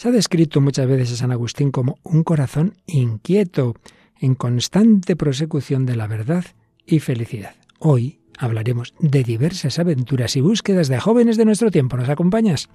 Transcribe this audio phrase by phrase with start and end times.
[0.00, 3.74] Se ha descrito muchas veces a San Agustín como un corazón inquieto,
[4.18, 6.42] en constante prosecución de la verdad
[6.86, 7.54] y felicidad.
[7.80, 11.98] Hoy hablaremos de diversas aventuras y búsquedas de jóvenes de nuestro tiempo.
[11.98, 12.70] ¿Nos acompañas?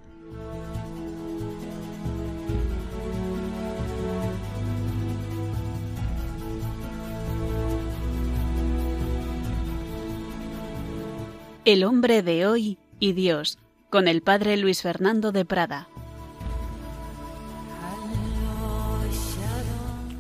[11.66, 13.58] El hombre de hoy y Dios,
[13.90, 15.88] con el padre Luis Fernando de Prada.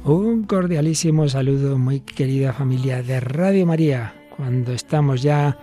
[0.05, 5.57] Un cordialísimo saludo, muy querida familia de Radio María, cuando estamos ya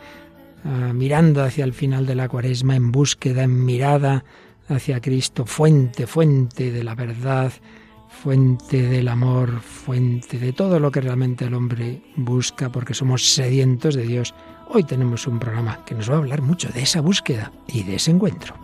[0.64, 4.24] ah, mirando hacia el final de la cuaresma en búsqueda, en mirada
[4.66, 7.52] hacia Cristo, fuente, fuente de la verdad,
[8.08, 13.94] fuente del amor, fuente de todo lo que realmente el hombre busca, porque somos sedientos
[13.94, 14.34] de Dios.
[14.70, 17.94] Hoy tenemos un programa que nos va a hablar mucho de esa búsqueda y de
[17.94, 18.56] ese encuentro.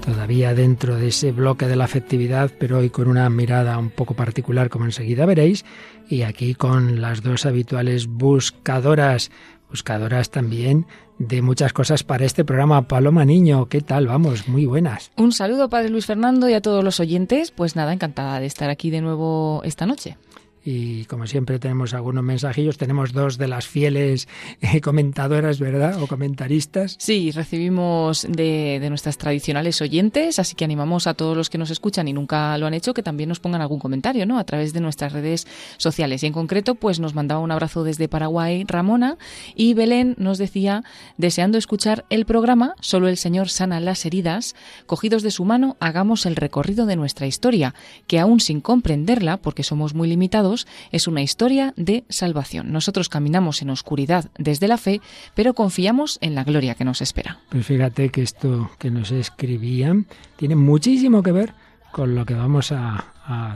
[0.00, 4.14] Todavía dentro de ese bloque de la afectividad, pero hoy con una mirada un poco
[4.14, 5.64] particular, como enseguida veréis,
[6.08, 9.30] y aquí con las dos habituales buscadoras,
[9.68, 10.86] buscadoras también
[11.18, 12.88] de muchas cosas para este programa.
[12.88, 14.06] Paloma Niño, ¿qué tal?
[14.06, 15.12] Vamos, muy buenas.
[15.16, 17.50] Un saludo, Padre Luis Fernando, y a todos los oyentes.
[17.50, 20.16] Pues nada, encantada de estar aquí de nuevo esta noche
[20.64, 24.28] y como siempre tenemos algunos mensajillos, tenemos dos de las fieles
[24.60, 26.02] eh, comentadoras, ¿verdad?
[26.02, 26.96] O comentaristas.
[26.98, 31.70] Sí, recibimos de, de, nuestras tradicionales oyentes, así que animamos a todos los que nos
[31.70, 34.38] escuchan y nunca lo han hecho que también nos pongan algún comentario, ¿no?
[34.38, 35.46] A través de nuestras redes
[35.78, 36.22] sociales.
[36.22, 39.16] Y en concreto, pues nos mandaba un abrazo desde Paraguay Ramona
[39.54, 40.84] y Belén nos decía,
[41.16, 44.54] deseando escuchar el programa, solo el Señor sana las heridas,
[44.86, 47.74] cogidos de su mano, hagamos el recorrido de nuestra historia,
[48.06, 50.49] que aún sin comprenderla, porque somos muy limitados,
[50.92, 52.72] es una historia de salvación.
[52.72, 55.00] Nosotros caminamos en oscuridad desde la fe,
[55.34, 57.38] pero confiamos en la gloria que nos espera.
[57.48, 61.54] Pues fíjate que esto que nos escribían tiene muchísimo que ver
[61.92, 63.06] con lo que vamos a,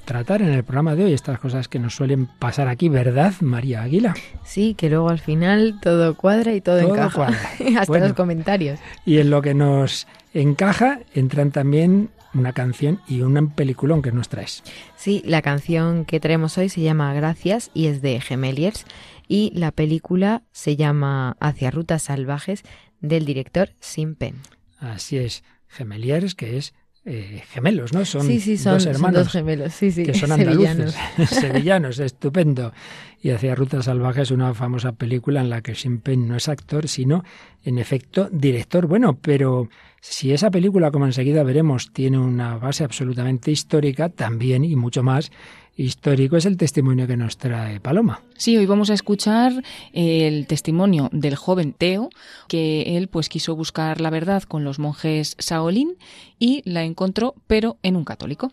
[0.04, 3.82] tratar en el programa de hoy, estas cosas que nos suelen pasar aquí, ¿verdad, María
[3.82, 4.14] Águila?
[4.44, 7.32] Sí, que luego al final todo cuadra y todo, encaja,
[7.78, 8.78] hasta los comentarios.
[9.04, 14.28] Y en lo que nos encaja entran también una canción y un peliculón que nos
[14.28, 14.62] traes.
[14.96, 18.86] Sí, la canción que traemos hoy se llama Gracias y es de Gemeliers
[19.26, 22.62] y la película se llama Hacia Rutas Salvajes
[23.00, 24.36] del director Sim Pen.
[24.78, 26.74] Así es, Gemeliers, que es
[27.06, 28.04] eh, gemelos, ¿no?
[28.04, 29.28] Son, dos hermanos.
[29.28, 30.04] gemelos, sí, sí.
[30.04, 30.96] Que son andaluces,
[31.28, 31.98] sevillanos.
[31.98, 32.72] estupendo.
[33.20, 36.88] Y Hacia Rutas Salvajes, una famosa película en la que Sim Pen no es actor,
[36.88, 37.24] sino,
[37.62, 38.86] en efecto, director.
[38.86, 39.68] Bueno, pero
[40.00, 45.30] si esa película, como enseguida veremos, tiene una base absolutamente histórica, también y mucho más
[45.76, 48.22] histórico es el testimonio que nos trae Paloma.
[48.36, 49.62] Sí, hoy vamos a escuchar
[49.92, 52.10] el testimonio del joven Teo,
[52.48, 55.96] que él pues quiso buscar la verdad con los monjes Shaolin
[56.38, 58.52] y la encontró, pero en un católico.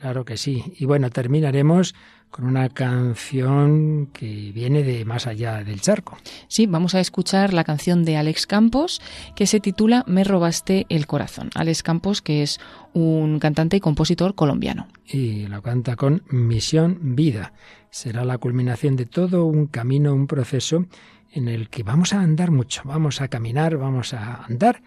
[0.00, 0.74] Claro que sí.
[0.78, 1.94] Y bueno, terminaremos
[2.30, 6.18] con una canción que viene de más allá del charco.
[6.46, 9.00] Sí, vamos a escuchar la canción de Alex Campos
[9.34, 11.50] que se titula Me robaste el corazón.
[11.54, 12.60] Alex Campos, que es
[12.92, 14.88] un cantante y compositor colombiano.
[15.06, 17.52] Y la canta con Misión Vida.
[17.90, 20.84] Será la culminación de todo un camino, un proceso
[21.32, 24.82] en el que vamos a andar mucho, vamos a caminar, vamos a andar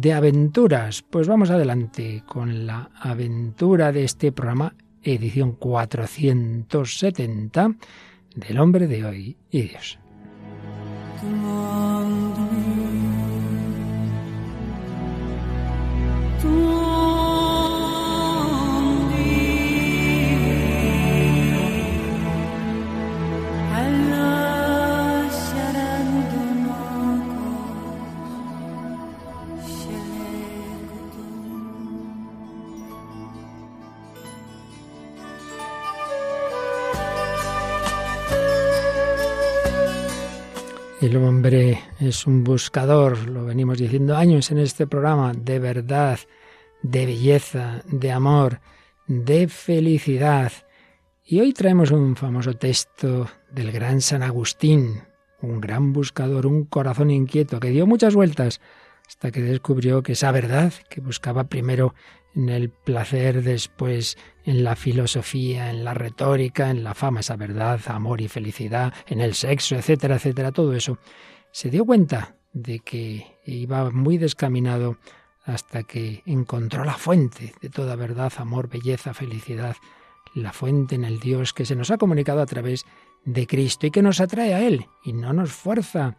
[0.00, 1.02] de aventuras.
[1.02, 7.76] Pues vamos adelante con la aventura de este programa edición 470
[8.34, 10.00] del hombre de hoy y Dios.
[41.14, 46.18] El hombre es un buscador, lo venimos diciendo años en este programa, de verdad,
[46.82, 48.58] de belleza, de amor,
[49.06, 50.50] de felicidad.
[51.24, 55.04] Y hoy traemos un famoso texto del gran San Agustín,
[55.40, 58.60] un gran buscador, un corazón inquieto que dio muchas vueltas
[59.06, 61.94] hasta que descubrió que esa verdad que buscaba primero
[62.34, 67.80] en el placer, después en la filosofía, en la retórica, en la fama, esa verdad,
[67.86, 70.98] amor y felicidad, en el sexo, etcétera, etcétera, todo eso,
[71.52, 74.98] se dio cuenta de que iba muy descaminado
[75.44, 79.76] hasta que encontró la fuente de toda verdad, amor, belleza, felicidad,
[80.34, 82.84] la fuente en el Dios que se nos ha comunicado a través
[83.24, 86.16] de Cristo y que nos atrae a Él y no nos fuerza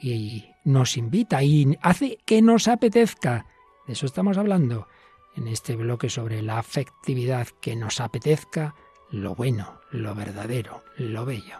[0.00, 3.46] y nos invita y hace que nos apetezca.
[3.86, 4.86] De eso estamos hablando
[5.34, 8.74] en este bloque sobre la afectividad que nos apetezca
[9.10, 11.56] lo bueno, lo verdadero, lo bello.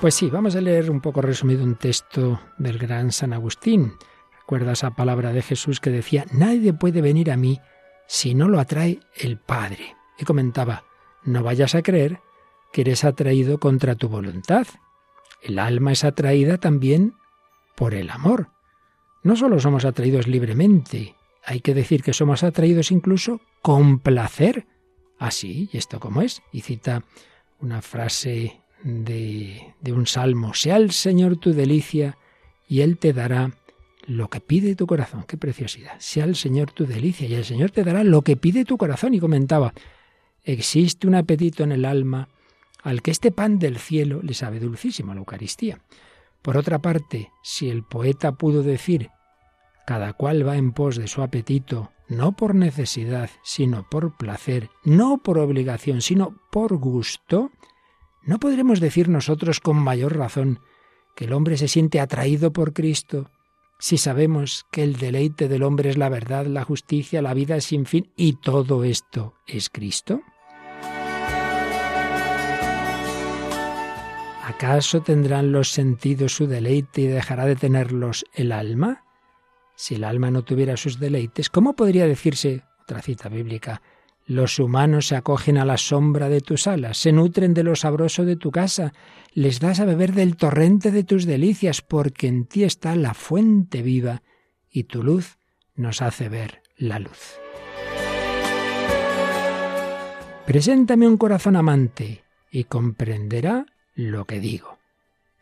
[0.00, 3.94] Pues sí, vamos a leer un poco resumido un texto del gran San Agustín.
[4.40, 7.60] Recuerda esa palabra de Jesús que decía, nadie puede venir a mí
[8.06, 9.96] si no lo atrae el Padre.
[10.18, 10.84] Y comentaba,
[11.24, 12.20] no vayas a creer
[12.72, 14.66] que eres atraído contra tu voluntad.
[15.40, 17.14] El alma es atraída también
[17.74, 18.53] por el amor.
[19.24, 24.66] No solo somos atraídos libremente, hay que decir que somos atraídos incluso con placer.
[25.18, 26.42] Así, ¿y esto cómo es?
[26.52, 27.02] Y cita
[27.58, 32.18] una frase de, de un salmo, sea el Señor tu delicia
[32.68, 33.50] y Él te dará
[34.06, 35.24] lo que pide tu corazón.
[35.26, 35.98] Qué preciosidad.
[36.00, 39.14] Sea el Señor tu delicia y el Señor te dará lo que pide tu corazón.
[39.14, 39.72] Y comentaba,
[40.42, 42.28] existe un apetito en el alma
[42.82, 45.78] al que este pan del cielo le sabe dulcísimo, la Eucaristía.
[46.42, 49.08] Por otra parte, si el poeta pudo decir,
[49.86, 55.18] cada cual va en pos de su apetito, no por necesidad, sino por placer, no
[55.18, 57.50] por obligación, sino por gusto,
[58.22, 60.60] ¿no podremos decir nosotros con mayor razón
[61.16, 63.30] que el hombre se siente atraído por Cristo
[63.78, 67.86] si sabemos que el deleite del hombre es la verdad, la justicia, la vida sin
[67.86, 70.22] fin y todo esto es Cristo?
[74.46, 79.04] ¿Acaso tendrán los sentidos su deleite y dejará de tenerlos el alma?
[79.76, 83.82] Si el alma no tuviera sus deleites, ¿cómo podría decirse, otra cita bíblica,
[84.26, 88.24] los humanos se acogen a la sombra de tus alas, se nutren de lo sabroso
[88.24, 88.92] de tu casa,
[89.32, 93.82] les das a beber del torrente de tus delicias, porque en ti está la fuente
[93.82, 94.22] viva,
[94.70, 95.38] y tu luz
[95.74, 97.38] nos hace ver la luz.
[100.46, 104.78] Preséntame un corazón amante, y comprenderá lo que digo.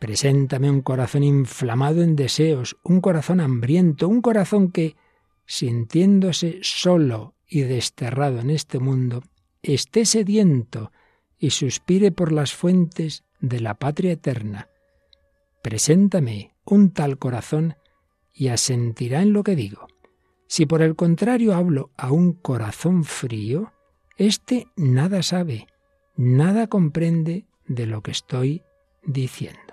[0.03, 4.97] Preséntame un corazón inflamado en deseos, un corazón hambriento, un corazón que,
[5.45, 9.23] sintiéndose solo y desterrado en este mundo,
[9.61, 10.91] esté sediento
[11.39, 14.67] y suspire por las fuentes de la patria eterna.
[15.61, 17.75] Preséntame un tal corazón
[18.33, 19.87] y asentirá en lo que digo.
[20.47, 23.71] Si por el contrario hablo a un corazón frío,
[24.17, 25.67] éste nada sabe,
[26.17, 28.63] nada comprende de lo que estoy
[29.05, 29.72] diciendo.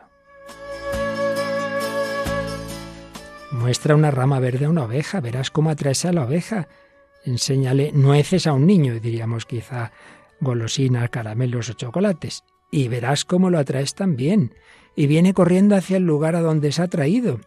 [3.50, 6.69] Muestra una rama verde a una oveja, verás cómo atraes a la oveja.
[7.25, 9.93] Enséñale nueces a un niño, diríamos quizá
[10.41, 14.55] golosinas, caramelos o chocolates, y verás cómo lo atraes también.
[14.94, 17.41] Y viene corriendo hacia el lugar a donde es atraído.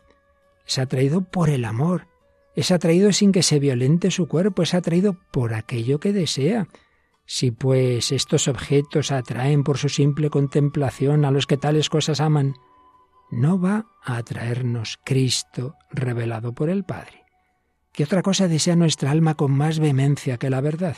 [0.67, 2.07] Es atraído por el amor.
[2.55, 4.63] Es atraído sin que se violente su cuerpo.
[4.63, 6.67] Es atraído por aquello que desea.
[7.25, 12.55] Si pues estos objetos atraen por su simple contemplación a los que tales cosas aman,
[13.33, 17.23] no va a atraernos Cristo revelado por el Padre.
[17.91, 20.95] ¿Qué otra cosa desea nuestra alma con más vehemencia que la verdad?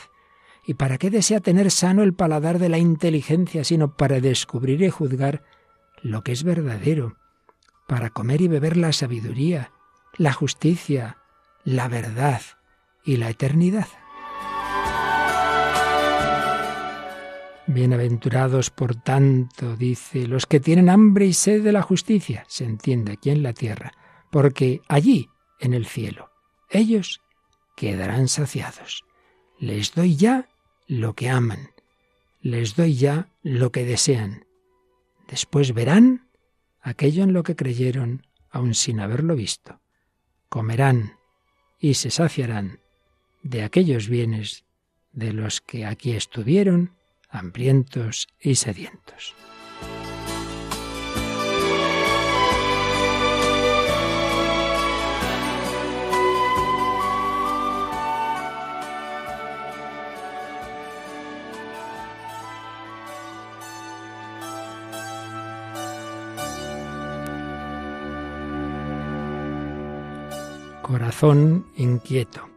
[0.66, 4.90] ¿Y para qué desea tener sano el paladar de la inteligencia sino para descubrir y
[4.90, 5.44] juzgar
[6.02, 7.16] lo que es verdadero,
[7.88, 9.72] para comer y beber la sabiduría,
[10.16, 11.18] la justicia,
[11.64, 12.42] la verdad
[13.04, 13.88] y la eternidad?
[17.68, 23.12] Bienaventurados, por tanto, dice, los que tienen hambre y sed de la justicia, se entiende
[23.12, 23.92] aquí en la tierra,
[24.30, 26.30] porque allí, en el cielo,
[26.70, 27.22] ellos
[27.74, 29.04] quedarán saciados.
[29.58, 30.48] Les doy ya
[30.86, 31.70] lo que aman,
[32.40, 34.46] les doy ya lo que desean.
[35.26, 36.28] Después verán
[36.80, 39.80] aquello en lo que creyeron, aun sin haberlo visto.
[40.48, 41.18] Comerán
[41.80, 42.78] y se saciarán
[43.42, 44.64] de aquellos bienes
[45.12, 46.96] de los que aquí estuvieron
[47.28, 49.34] hambrientos y sedientos.
[70.86, 72.48] Corazón inquieto.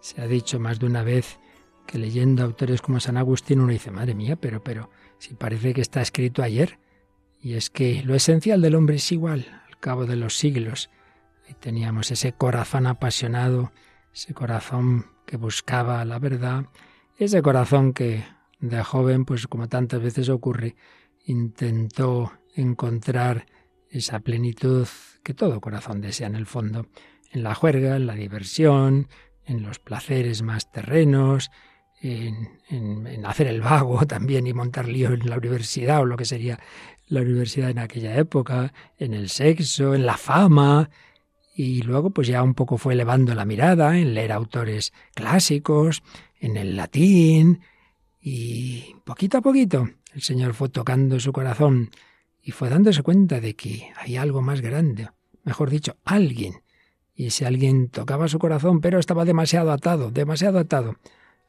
[0.00, 1.38] Se ha dicho más de una vez
[1.88, 5.80] que leyendo autores como San Agustín uno dice, madre mía, pero, pero, si parece que
[5.80, 6.78] está escrito ayer.
[7.40, 10.90] Y es que lo esencial del hombre es igual, al cabo de los siglos.
[11.48, 13.72] Ahí teníamos ese corazón apasionado,
[14.12, 16.66] ese corazón que buscaba la verdad,
[17.16, 18.22] ese corazón que
[18.60, 20.76] de joven, pues como tantas veces ocurre,
[21.24, 23.46] intentó encontrar
[23.88, 24.86] esa plenitud
[25.22, 26.86] que todo corazón desea en el fondo,
[27.30, 29.08] en la juerga, en la diversión,
[29.46, 31.50] en los placeres más terrenos,
[32.00, 36.58] en, hacer el vago también y montar lío en la universidad o lo que sería
[37.08, 40.90] la universidad en aquella época, en el sexo, en la fama.
[41.54, 46.02] y luego pues ya un poco fue elevando la mirada en leer autores clásicos,
[46.38, 47.60] en el latín,
[48.20, 51.90] y poquito a poquito el Señor fue tocando su corazón
[52.42, 55.08] y fue dándose cuenta de que hay algo más grande,
[55.44, 56.62] mejor dicho, alguien.
[57.14, 60.96] Y ese alguien tocaba su corazón, pero estaba demasiado atado, demasiado atado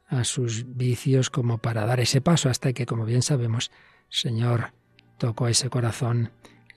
[0.09, 3.71] a sus vicios como para dar ese paso hasta que, como bien sabemos,
[4.09, 4.73] Señor
[5.17, 6.31] tocó ese corazón,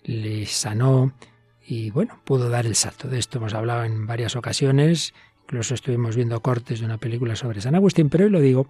[0.04, 1.14] le sanó
[1.66, 3.08] y bueno, pudo dar el salto.
[3.08, 7.60] De esto hemos hablado en varias ocasiones, incluso estuvimos viendo cortes de una película sobre
[7.60, 8.68] San Agustín, pero hoy lo digo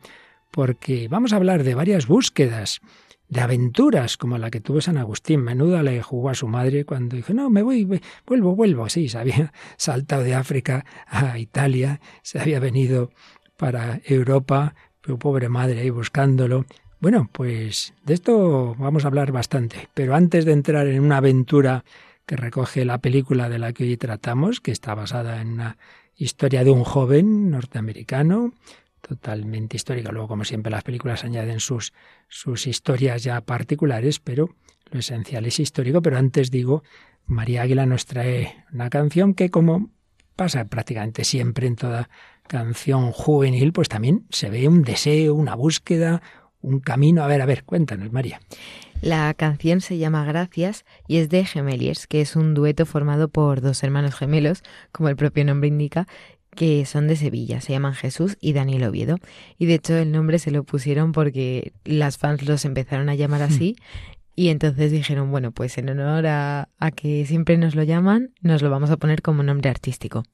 [0.53, 2.81] porque vamos a hablar de varias búsquedas,
[3.29, 5.41] de aventuras como la que tuvo San Agustín.
[5.41, 7.89] Menuda le jugó a su madre cuando dijo, no, me voy,
[8.27, 8.89] vuelvo, vuelvo.
[8.91, 13.11] Sí, se había saltado de África a Italia, se había venido
[13.63, 16.67] para Europa, pero pobre madre ahí buscándolo.
[16.99, 21.85] Bueno, pues de esto vamos a hablar bastante, pero antes de entrar en una aventura
[22.27, 25.77] que recoge la película de la que hoy tratamos, que está basada en una
[26.17, 28.53] historia de un joven norteamericano,
[29.01, 30.11] totalmente histórica.
[30.11, 31.93] Luego, como siempre, las películas añaden sus,
[32.27, 34.57] sus historias ya particulares, pero
[34.91, 36.03] lo esencial es histórico.
[36.03, 36.83] Pero antes digo,
[37.27, 39.93] María Águila nos trae una canción que, como
[40.35, 42.09] pasa prácticamente siempre en toda
[42.47, 46.23] canción juvenil, pues también se ve un deseo, una búsqueda,
[46.61, 47.23] un camino.
[47.23, 48.41] A ver, a ver, cuéntanos, María.
[49.01, 53.61] La canción se llama Gracias y es de Gemeliers, que es un dueto formado por
[53.61, 56.07] dos hermanos gemelos, como el propio nombre indica,
[56.55, 59.17] que son de Sevilla, se llaman Jesús y Daniel Oviedo.
[59.59, 63.43] Y de hecho el nombre se lo pusieron porque las fans los empezaron a llamar
[63.43, 63.77] así
[64.35, 68.63] y entonces dijeron, bueno, pues en honor a, a que siempre nos lo llaman, nos
[68.63, 70.25] lo vamos a poner como nombre artístico.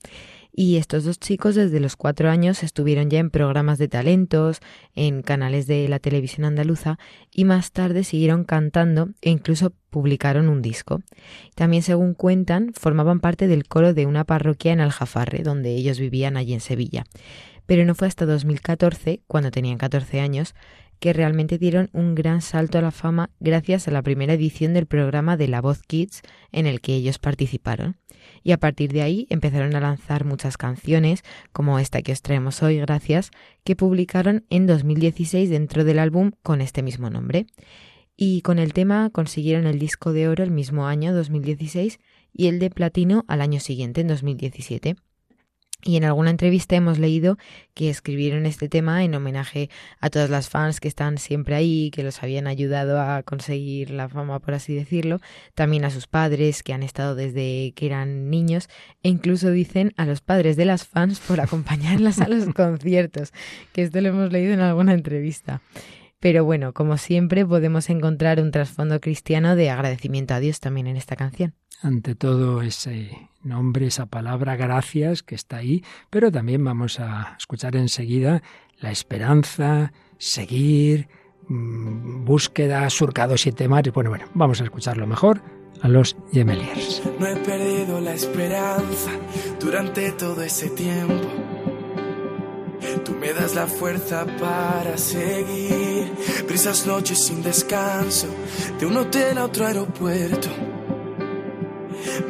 [0.61, 4.59] Y estos dos chicos desde los cuatro años estuvieron ya en programas de talentos,
[4.97, 6.99] en canales de la televisión andaluza
[7.31, 11.01] y más tarde siguieron cantando e incluso publicaron un disco.
[11.55, 16.37] También, según cuentan, formaban parte del coro de una parroquia en Aljafarre, donde ellos vivían
[16.37, 17.05] allí en Sevilla.
[17.67, 20.57] Pero no fue hasta 2014, cuando tenían 14 años,
[20.99, 24.87] que realmente dieron un gran salto a la fama gracias a la primera edición del
[24.87, 27.97] programa de La Voz Kids en el que ellos participaron
[28.49, 32.63] y a partir de ahí empezaron a lanzar muchas canciones, como esta que os traemos
[32.63, 33.31] hoy, gracias,
[33.63, 37.45] que publicaron en 2016 dentro del álbum con este mismo nombre.
[38.17, 42.01] Y con el tema consiguieron el disco de oro el mismo año, 2016,
[42.33, 44.97] y el de platino al año siguiente, en 2017.
[45.85, 47.39] Y en alguna entrevista hemos leído
[47.75, 49.71] que escribieron este tema en homenaje
[50.01, 54.09] a todas las fans que están siempre ahí, que los habían ayudado a conseguir la
[54.09, 55.21] fama, por así decirlo,
[55.55, 58.69] también a sus padres que han estado desde que eran niños,
[59.05, 63.33] e incluso dicen a los padres de las fans por acompañarlas a los conciertos,
[63.73, 65.63] que esto lo hemos leído en alguna entrevista.
[66.21, 70.97] Pero bueno, como siempre podemos encontrar un trasfondo cristiano de agradecimiento a Dios también en
[70.97, 76.99] esta canción ante todo ese nombre, esa palabra gracias que está ahí, pero también vamos
[77.01, 78.43] a escuchar enseguida
[78.81, 81.09] la esperanza, seguir,
[81.49, 83.93] mm, búsqueda, surcado siete mares.
[83.93, 85.43] Bueno, bueno, vamos a escucharlo mejor
[85.83, 87.03] a los Gemeliers.
[87.19, 89.11] No he perdido la esperanza
[89.61, 91.38] durante todo ese tiempo.
[93.05, 96.13] Tú me das la fuerza para seguir.
[96.47, 98.29] Brisas noches sin descanso,
[98.79, 100.49] de un hotel a otro aeropuerto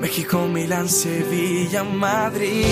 [0.01, 2.65] México, Milán, Sevilla, Madrid.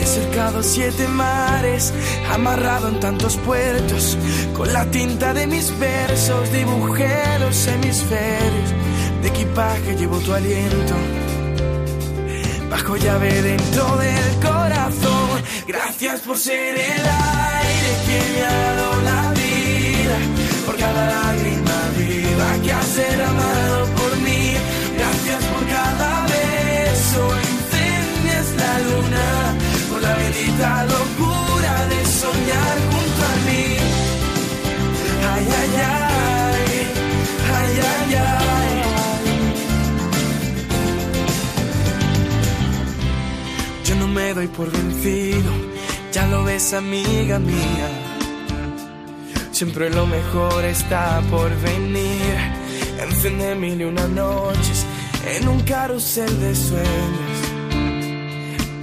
[0.00, 1.92] He cercado siete mares,
[2.30, 4.18] amarrado en tantos puertos.
[4.54, 8.74] Con la tinta de mis versos dibujé los hemisferios.
[9.22, 10.94] De equipaje llevo tu aliento.
[12.70, 15.11] Bajo llave dentro del corazón.
[15.66, 20.16] Gracias por ser el aire que me ha dado la vida.
[20.66, 24.54] Por cada lágrima viva que has derramado por mí.
[24.96, 26.26] Gracias por cada
[27.20, 29.56] incendias la luna
[29.90, 33.76] por la bendita locura de soñar junto a mí.
[35.34, 36.11] Ay, ay, ay,
[44.12, 45.50] me doy por vencido,
[46.12, 47.88] ya lo ves, amiga mía.
[49.52, 52.34] Siempre lo mejor está por venir.
[53.00, 54.84] Encende mil y una noches
[55.36, 57.36] en un carrusel de sueños.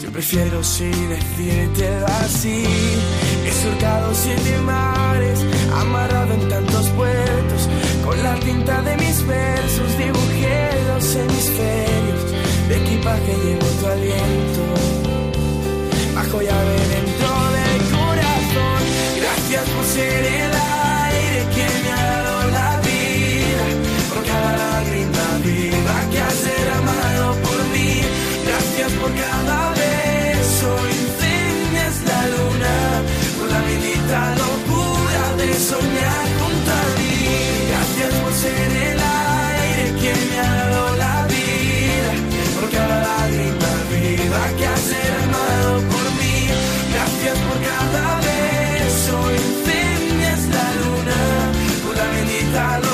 [0.01, 1.87] Yo prefiero sí decirte
[2.23, 2.63] así.
[3.45, 5.39] He surcado siete mares,
[5.75, 7.69] amarrado en tantos puertos.
[8.05, 12.21] Con la tinta de mis versos dibujé los hemisferios.
[12.67, 14.88] De equipaje llevo tu aliento.
[19.17, 23.65] Gracias por ser el aire que me ha dado la vida,
[24.13, 28.01] por cada lágrima viva que has derramado por mí.
[28.45, 32.75] Gracias por cada beso, incendias la luna,
[33.39, 36.38] por la bendita locura de soñar.
[47.91, 51.17] Cada beso incendias la luna,
[51.91, 52.88] una bendita luna.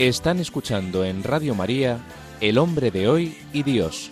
[0.00, 2.00] Están escuchando en Radio María
[2.40, 4.10] El hombre de hoy y Dios,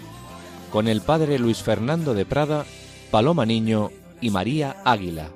[0.70, 2.66] con el padre Luis Fernando de Prada,
[3.10, 3.90] Paloma Niño
[4.20, 5.30] y María Águila.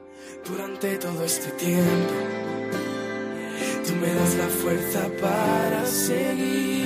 [0.46, 2.12] Durante todo este tiempo,
[3.86, 6.82] tú me das la fuerza para seguir.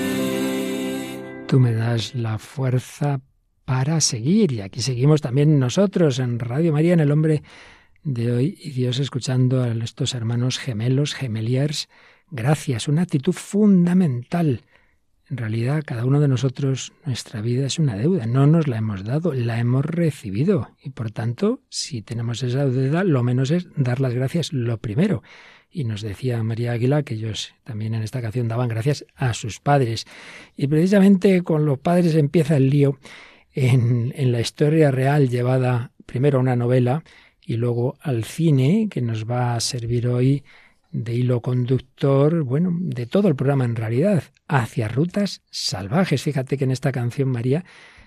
[1.49, 3.21] Tú me das la fuerza
[3.65, 4.53] para seguir.
[4.53, 7.43] Y aquí seguimos también nosotros en Radio María, en El hombre
[8.05, 11.89] de hoy y Dios, escuchando a estos hermanos gemelos, gemeliers
[12.31, 14.63] gracias, una actitud fundamental.
[15.29, 18.27] En realidad, cada uno de nosotros, nuestra vida es una deuda.
[18.27, 20.71] No nos la hemos dado, la hemos recibido.
[20.81, 25.25] Y por tanto, si tenemos esa deuda, lo menos es dar las gracias lo primero.
[25.69, 29.59] Y nos decía María Águila que ellos también en esta canción daban gracias a sus
[29.59, 30.07] padres.
[30.57, 32.99] Y precisamente con los padres empieza el lío
[33.53, 37.03] en, en la historia real llevada primero a una novela
[37.45, 40.45] y luego al cine, que nos va a servir hoy
[40.91, 46.23] de hilo conductor, bueno, de todo el programa en realidad, hacia rutas salvajes.
[46.23, 47.65] Fíjate que en esta canción, María,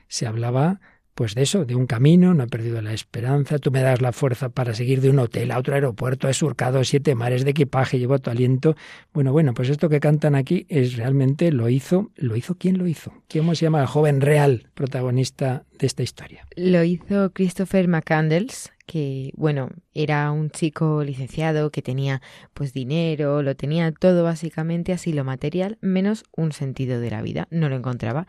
[0.07, 0.79] se hablaba
[1.19, 4.13] pues de eso, de un camino, no he perdido la esperanza, tú me das la
[4.13, 7.99] fuerza para seguir de un hotel a otro aeropuerto, he surcado siete mares de equipaje,
[7.99, 8.77] llevo tu aliento.
[9.11, 12.87] Bueno, bueno, pues esto que cantan aquí es realmente lo hizo, lo hizo quién lo
[12.87, 13.11] hizo.
[13.29, 16.47] ¿Cómo se llama el joven real protagonista de esta historia?
[16.55, 22.21] Lo hizo Christopher McCandles, que bueno, era un chico licenciado que tenía
[22.53, 27.49] pues dinero, lo tenía todo básicamente así lo material, menos un sentido de la vida,
[27.51, 28.25] no lo encontraba.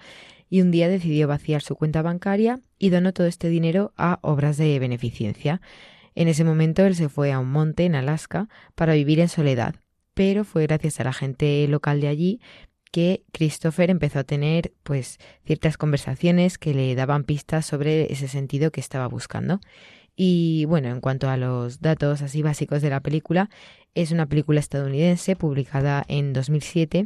[0.51, 4.59] Y un día decidió vaciar su cuenta bancaria y donó todo este dinero a obras
[4.59, 5.63] de beneficencia.
[6.15, 9.77] En ese momento él se fue a un monte en Alaska para vivir en soledad,
[10.13, 12.41] pero fue gracias a la gente local de allí
[12.91, 18.73] que Christopher empezó a tener pues ciertas conversaciones que le daban pistas sobre ese sentido
[18.73, 19.61] que estaba buscando.
[20.17, 23.49] Y bueno, en cuanto a los datos así básicos de la película,
[23.95, 27.05] es una película estadounidense publicada en 2007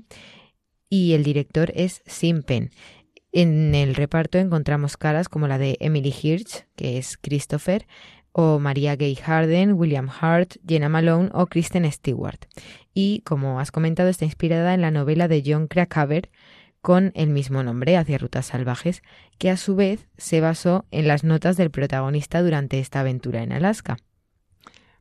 [0.89, 2.71] y el director es Sim Penn.
[3.37, 7.85] En el reparto encontramos caras como la de Emily Hirsch, que es Christopher,
[8.31, 12.39] o María Gay Harden, William Hart, Jenna Malone o Kristen Stewart.
[12.95, 16.31] Y, como has comentado, está inspirada en la novela de John Krakauer,
[16.81, 19.03] con el mismo nombre, Hacia Rutas Salvajes,
[19.39, 23.51] que a su vez se basó en las notas del protagonista durante esta aventura en
[23.51, 23.97] Alaska.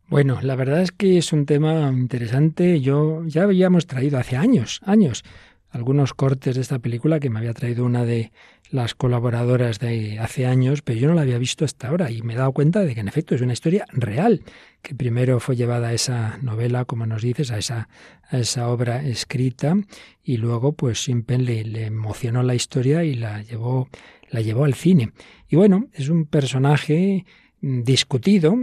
[0.08, 2.82] Bueno, la verdad es que es un tema interesante.
[2.82, 5.24] Yo ya habíamos traído hace años, años,
[5.74, 8.32] algunos cortes de esta película que me había traído una de
[8.70, 12.34] las colaboradoras de hace años, pero yo no la había visto hasta ahora y me
[12.34, 14.44] he dado cuenta de que en efecto es una historia real,
[14.84, 17.90] que primero fue llevada a esa novela, como nos dices, a esa,
[18.30, 19.76] a esa obra escrita
[20.24, 23.90] y luego pues Simpen le, le emocionó la historia y la llevó,
[24.30, 25.12] la llevó al cine.
[25.50, 27.26] Y bueno, es un personaje
[27.64, 28.54] discutido,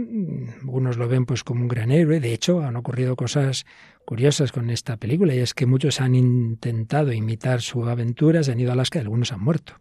[0.61, 3.65] algunos lo ven pues como un gran héroe, de hecho han ocurrido cosas
[4.05, 8.59] curiosas con esta película y es que muchos han intentado imitar su aventura, se han
[8.59, 9.79] ido a Alaska y algunos han muerto.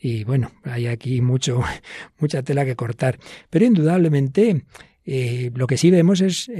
[0.00, 1.62] Y bueno, hay aquí mucho,
[2.18, 3.18] mucha tela que cortar.
[3.50, 4.64] Pero indudablemente
[5.04, 6.50] eh, lo que sí vemos es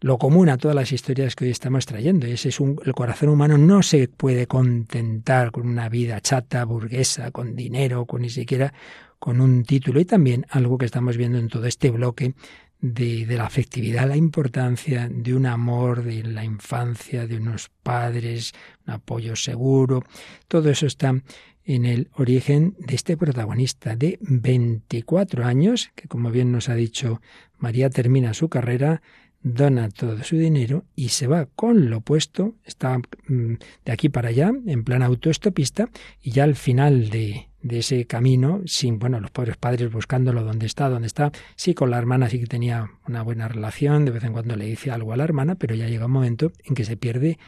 [0.00, 2.26] lo común a todas las historias que hoy estamos trayendo.
[2.26, 6.64] Y ese es un, el corazón humano no se puede contentar con una vida chata,
[6.64, 8.72] burguesa, con dinero, con ni siquiera
[9.18, 10.00] con un título.
[10.00, 12.34] Y también algo que estamos viendo en todo este bloque
[12.80, 18.52] de, la afectividad, la importancia de un amor de la infancia, de unos padres,
[18.86, 20.04] un apoyo seguro.
[20.46, 21.20] Todo eso está
[21.64, 27.20] en el origen de este protagonista de 24 años, que como bien nos ha dicho
[27.58, 29.02] María, termina su carrera,
[29.42, 34.30] dona todo su dinero y se va con lo puesto, está mm, de aquí para
[34.30, 35.90] allá, en plan autoestopista,
[36.22, 40.66] y ya al final de, de ese camino, sin, bueno, los pobres padres buscándolo dónde
[40.66, 41.32] está, dónde está.
[41.56, 44.66] Sí, con la hermana sí que tenía una buena relación, de vez en cuando le
[44.66, 47.38] dice algo a la hermana, pero ya llega un momento en que se pierde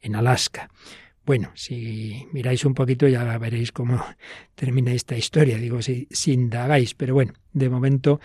[0.00, 0.70] en Alaska.
[1.26, 4.02] Bueno, si miráis un poquito ya veréis cómo
[4.54, 8.20] termina esta historia, digo, si, si indagáis, pero bueno, de momento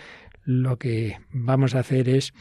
[0.46, 2.34] lo que vamos a hacer es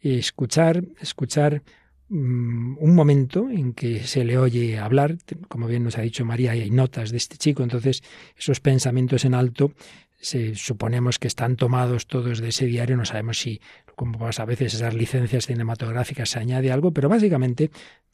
[0.00, 1.62] escuchar, escuchar
[2.08, 5.16] un momento en que se le oye hablar,
[5.48, 8.02] como bien nos ha dicho María, hay notas de este chico, entonces
[8.36, 9.72] esos pensamientos en alto
[10.20, 13.60] se, suponemos que están tomados todos de ese diario, no sabemos si,
[13.96, 17.70] como pasa a veces, esas licencias cinematográficas se añade algo, pero básicamente,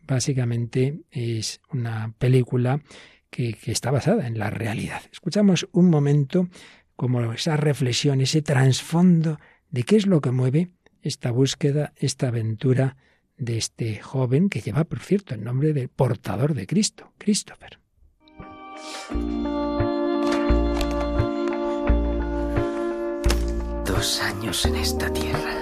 [0.07, 2.81] básicamente es una película
[3.31, 5.03] que, que está basada en la realidad.
[5.13, 6.49] Escuchamos un momento
[6.97, 9.39] como esa reflexión, ese trasfondo
[9.71, 10.71] de qué es lo que mueve
[11.03, 12.97] esta búsqueda, esta aventura
[13.43, 17.81] de este joven que lleva, por cierto, el nombre de portador de Cristo, Christopher.
[23.85, 25.59] Dos años en esta tierra.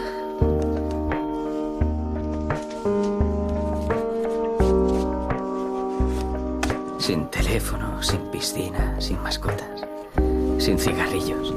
[6.99, 9.87] Sin teléfono, sin piscina, sin mascotas,
[10.59, 11.55] sin cigarrillos.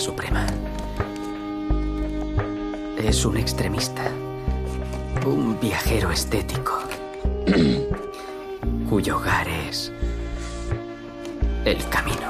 [0.00, 0.46] Suprema.
[2.98, 4.02] Es un extremista.
[5.26, 6.78] Un viajero estético.
[8.92, 9.90] cuyo hogar es
[11.64, 12.28] el camino.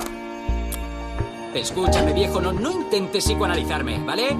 [1.52, 4.36] Escúchame, viejo, no, no intentes psicoanalizarme, ¿vale?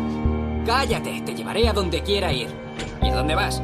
[0.64, 2.46] Cállate, te llevaré a donde quiera ir.
[3.02, 3.60] ¿Y a dónde vas?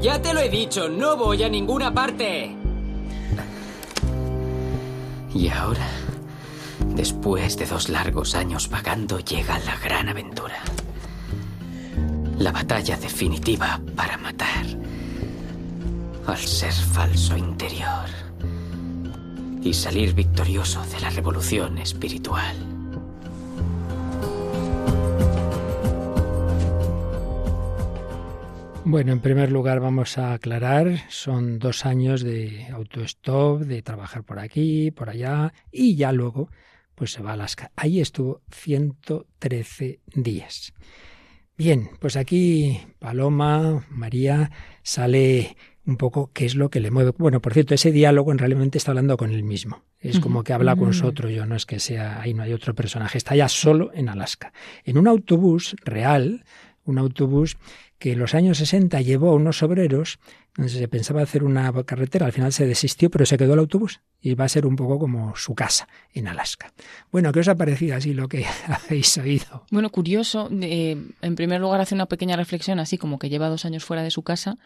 [0.00, 2.56] Ya te lo he dicho, no voy a ninguna parte.
[5.34, 5.86] Y ahora,
[6.98, 10.56] después de dos largos años vagando, llega la gran aventura.
[12.38, 14.66] La batalla definitiva para matar
[16.26, 18.08] al ser falso interior
[19.62, 22.56] y salir victorioso de la revolución espiritual.
[28.84, 34.40] Bueno, en primer lugar vamos a aclarar, son dos años de autostop, de trabajar por
[34.40, 36.48] aquí, por allá, y ya luego
[36.98, 37.70] pues se va a Alaska.
[37.76, 40.74] Ahí estuvo 113 días.
[41.56, 44.50] Bien, pues aquí Paloma, María,
[44.82, 45.56] sale
[45.86, 47.12] un poco qué es lo que le mueve.
[47.16, 49.84] Bueno, por cierto, ese diálogo en realidad está hablando con él mismo.
[50.00, 52.74] Es como que habla con nosotros, yo no es que sea, ahí no hay otro
[52.74, 54.52] personaje, está ya solo en Alaska.
[54.84, 56.44] En un autobús real,
[56.84, 57.56] un autobús
[57.98, 60.18] que en los años 60 llevó a unos obreros,
[60.66, 64.34] se pensaba hacer una carretera, al final se desistió, pero se quedó el autobús y
[64.34, 66.72] va a ser un poco como su casa en Alaska.
[67.12, 69.64] Bueno, ¿qué os ha parecido así lo que habéis oído?
[69.70, 73.64] Bueno, curioso, eh, en primer lugar hace una pequeña reflexión así como que lleva dos
[73.64, 74.56] años fuera de su casa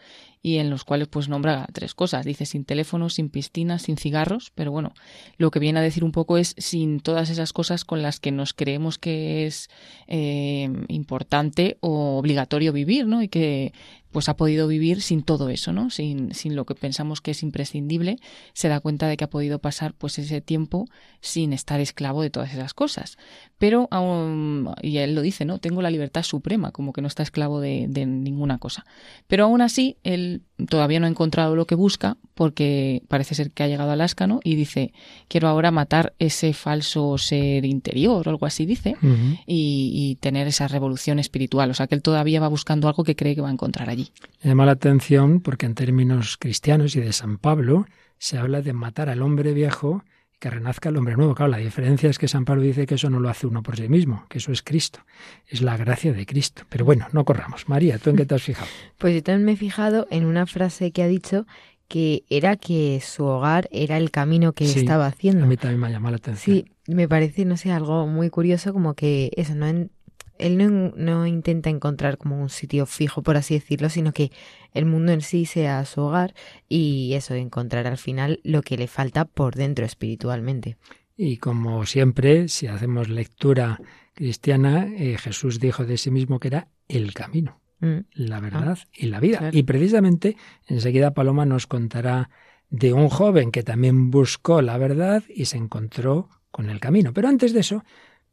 [0.41, 4.51] y en los cuales pues nombra tres cosas, dice sin teléfono, sin piscina, sin cigarros,
[4.55, 4.93] pero bueno,
[5.37, 8.31] lo que viene a decir un poco es sin todas esas cosas con las que
[8.31, 9.69] nos creemos que es
[10.07, 13.21] eh, importante o obligatorio vivir, ¿no?
[13.21, 13.73] y que
[14.13, 15.89] pues ha podido vivir sin todo eso, ¿no?
[15.89, 18.19] Sin, sin lo que pensamos que es imprescindible,
[18.53, 20.87] se da cuenta de que ha podido pasar pues ese tiempo
[21.19, 23.17] sin estar esclavo de todas esas cosas.
[23.57, 25.57] Pero aún, y él lo dice, ¿no?
[25.57, 28.85] Tengo la libertad suprema, como que no está esclavo de, de ninguna cosa.
[29.27, 33.63] Pero aún así, él todavía no ha encontrado lo que busca, porque parece ser que
[33.63, 34.39] ha llegado a Alaska, ¿no?
[34.43, 34.93] Y dice,
[35.27, 39.39] quiero ahora matar ese falso ser interior, o algo así dice, uh -huh.
[39.47, 41.71] y, y tener esa revolución espiritual.
[41.71, 44.02] O sea que él todavía va buscando algo que cree que va a encontrar allí.
[44.43, 47.85] Me llama la atención porque en términos cristianos y de San Pablo
[48.17, 51.35] se habla de matar al hombre viejo y que renazca el hombre nuevo.
[51.35, 53.77] Claro, la diferencia es que San Pablo dice que eso no lo hace uno por
[53.77, 54.99] sí mismo, que eso es Cristo,
[55.47, 56.63] es la gracia de Cristo.
[56.69, 57.67] Pero bueno, no corramos.
[57.67, 58.67] María, ¿tú en qué te has fijado?
[58.97, 61.45] Pues yo también me he fijado en una frase que ha dicho
[61.87, 65.43] que era que su hogar era el camino que sí, estaba haciendo.
[65.43, 66.57] A mí también me ha llamado la atención.
[66.57, 69.91] Sí, me parece, no sé, algo muy curioso como que eso, no en,
[70.37, 74.31] él no, no, intenta encontrar como un sitio fijo, por así decirlo, sino que
[74.73, 76.33] el mundo en sí sea su hogar
[76.67, 80.77] y eso, encontrar al final lo que le falta por dentro espiritualmente.
[81.15, 83.79] Y como siempre, si hacemos lectura
[84.13, 87.97] cristiana, eh, Jesús dijo de sí mismo que era el camino, mm.
[88.13, 89.37] la verdad ah, y la vida.
[89.39, 89.57] Claro.
[89.57, 92.29] Y precisamente enseguida Paloma nos contará
[92.69, 97.13] de un joven que también buscó la verdad y se encontró con el camino.
[97.13, 97.83] Pero antes de eso,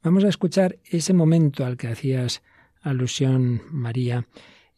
[0.02, 2.42] Vamos a escuchar ese momento al que hacías
[2.80, 4.26] alusión, María,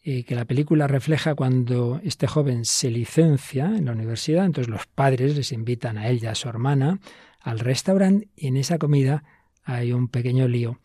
[0.03, 4.85] eh, que la película refleja cuando este joven se licencia en la universidad, entonces los
[4.85, 6.99] padres les invitan a él y a su hermana
[7.39, 9.23] al restaurante y en esa comida
[9.63, 10.79] hay un pequeño lío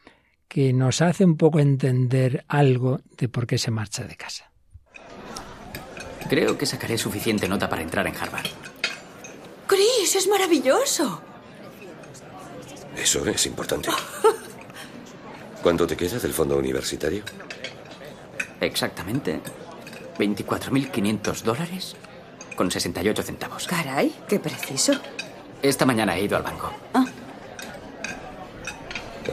[0.46, 4.52] que nos hace un poco entender algo de por qué se marcha de casa.
[6.28, 8.46] Creo que sacaré suficiente nota para entrar en Harvard.
[9.66, 11.27] Chris, es maravilloso.
[12.98, 13.90] Eso es importante.
[15.62, 17.22] ¿Cuánto te queda del fondo universitario?
[18.60, 19.40] Exactamente
[20.18, 21.96] 24.500 dólares
[22.56, 23.66] con 68 centavos.
[23.68, 24.92] Caray, qué preciso.
[25.62, 26.72] Esta mañana he ido al banco.
[26.92, 27.04] Ah.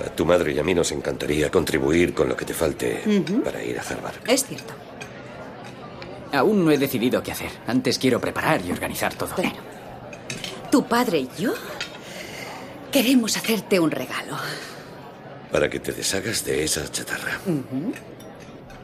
[0.06, 3.10] A tu madre y a mí nos encantaría contribuir con lo que te falte uh
[3.10, 3.44] -huh.
[3.44, 4.16] para ir a Harvard.
[4.28, 4.74] Es cierto.
[6.34, 7.50] Aún no he decidido qué hacer.
[7.66, 9.34] Antes quiero preparar y organizar todo.
[9.34, 9.56] Claro.
[10.70, 11.54] Tu padre y yo
[12.96, 14.38] Queremos hacerte un regalo.
[15.52, 17.42] Para que te deshagas de esa chatarra.
[17.46, 17.94] Uh -huh.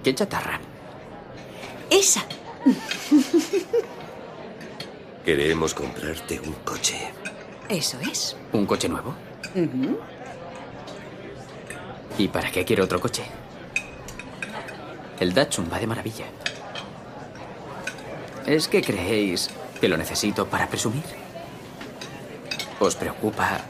[0.03, 0.59] ¿Qué chatarra?
[1.89, 2.25] Esa.
[5.25, 6.97] Queremos comprarte un coche.
[7.69, 8.35] Eso es.
[8.51, 9.15] ¿Un coche nuevo?
[9.55, 9.97] Uh -huh.
[12.17, 13.23] ¿Y para qué quiero otro coche?
[15.21, 16.25] El Datsun va de maravilla.
[18.45, 21.05] ¿Es que creéis que lo necesito para presumir?
[22.77, 23.61] ¿Os preocupa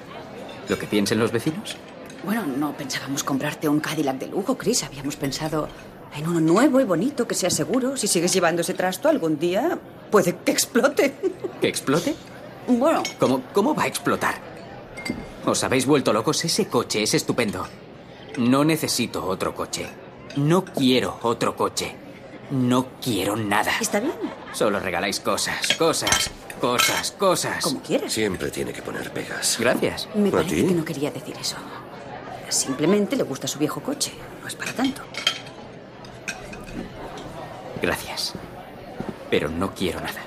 [0.71, 1.75] lo que piensen los vecinos?
[2.23, 4.83] Bueno, no pensábamos comprarte un Cadillac de lujo, Chris.
[4.83, 5.67] Habíamos pensado
[6.15, 7.97] en uno nuevo y bonito que sea seguro.
[7.97, 9.77] Si sigues llevando ese trasto, algún día
[10.09, 11.13] puede que explote.
[11.59, 12.15] ¿Que explote?
[12.67, 13.03] Bueno.
[13.19, 14.35] ¿Cómo, cómo va a explotar?
[15.45, 16.43] ¿Os habéis vuelto locos?
[16.45, 17.67] Ese coche es estupendo.
[18.37, 19.87] No necesito otro coche.
[20.37, 21.93] No quiero otro coche.
[22.51, 23.73] No quiero nada.
[23.81, 24.13] Está bien.
[24.53, 26.29] Solo regaláis cosas, cosas,
[26.61, 27.63] cosas, cosas.
[27.63, 28.13] Como quieras.
[28.13, 29.57] Siempre tiene que poner pegas.
[29.59, 30.07] Gracias.
[30.15, 30.67] Me ¿A parece ti?
[30.67, 31.57] que no quería decir eso.
[32.49, 34.13] Simplemente le gusta su viejo coche.
[34.41, 35.01] No es para tanto.
[37.81, 38.33] Gracias.
[39.29, 40.21] Pero no quiero nada.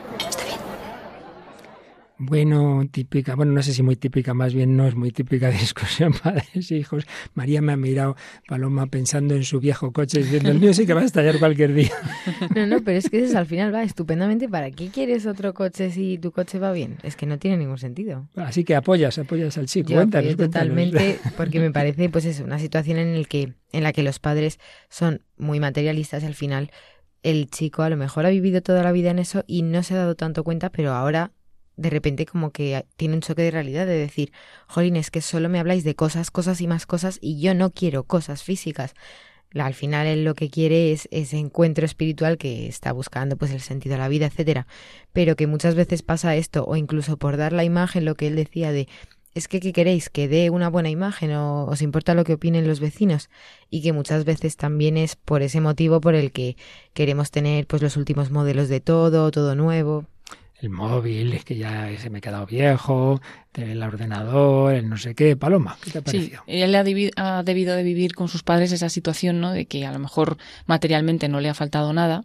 [2.26, 6.14] Bueno, típica, bueno, no sé si muy típica, más bien no es muy típica discusión
[6.14, 7.04] padres e hijos.
[7.34, 8.16] María me ha mirado,
[8.48, 11.74] Paloma, pensando en su viejo coche, diciendo, el mío sí que va a estallar cualquier
[11.74, 11.92] día.
[12.54, 14.48] No, no, pero es que eso al final va estupendamente.
[14.48, 16.98] ¿Para qué quieres otro coche si tu coche va bien?
[17.02, 18.28] Es que no tiene ningún sentido.
[18.36, 19.90] Así que apoyas, apoyas al chico.
[19.90, 20.68] Yo cuéntanos, apoyo cuéntanos.
[20.68, 24.18] totalmente porque me parece pues es una situación en el que en la que los
[24.18, 24.58] padres
[24.88, 26.70] son muy materialistas y al final
[27.22, 29.94] el chico a lo mejor ha vivido toda la vida en eso y no se
[29.94, 31.32] ha dado tanto cuenta, pero ahora
[31.76, 34.32] de repente como que tiene un choque de realidad de decir,
[34.68, 37.70] jolín, es que solo me habláis de cosas, cosas y más cosas y yo no
[37.70, 38.94] quiero cosas físicas.
[39.54, 43.60] Al final él lo que quiere es ese encuentro espiritual que está buscando, pues el
[43.60, 44.66] sentido de la vida, etcétera.
[45.12, 48.34] Pero que muchas veces pasa esto, o incluso por dar la imagen, lo que él
[48.34, 48.88] decía de
[49.34, 50.10] es que ¿qué queréis?
[50.10, 53.30] ¿Que dé una buena imagen o os importa lo que opinen los vecinos?
[53.68, 56.56] Y que muchas veces también es por ese motivo por el que
[56.92, 60.06] queremos tener pues los últimos modelos de todo, todo nuevo.
[60.64, 63.20] El móvil, es que ya se me ha quedado viejo,
[63.54, 65.36] el ordenador, el no sé qué.
[65.36, 66.42] Paloma, ¿qué te ha Sí, parecido?
[66.46, 69.52] él ha, ha debido de vivir con sus padres esa situación, ¿no?
[69.52, 70.36] De que a lo mejor
[70.66, 72.24] materialmente no le ha faltado nada,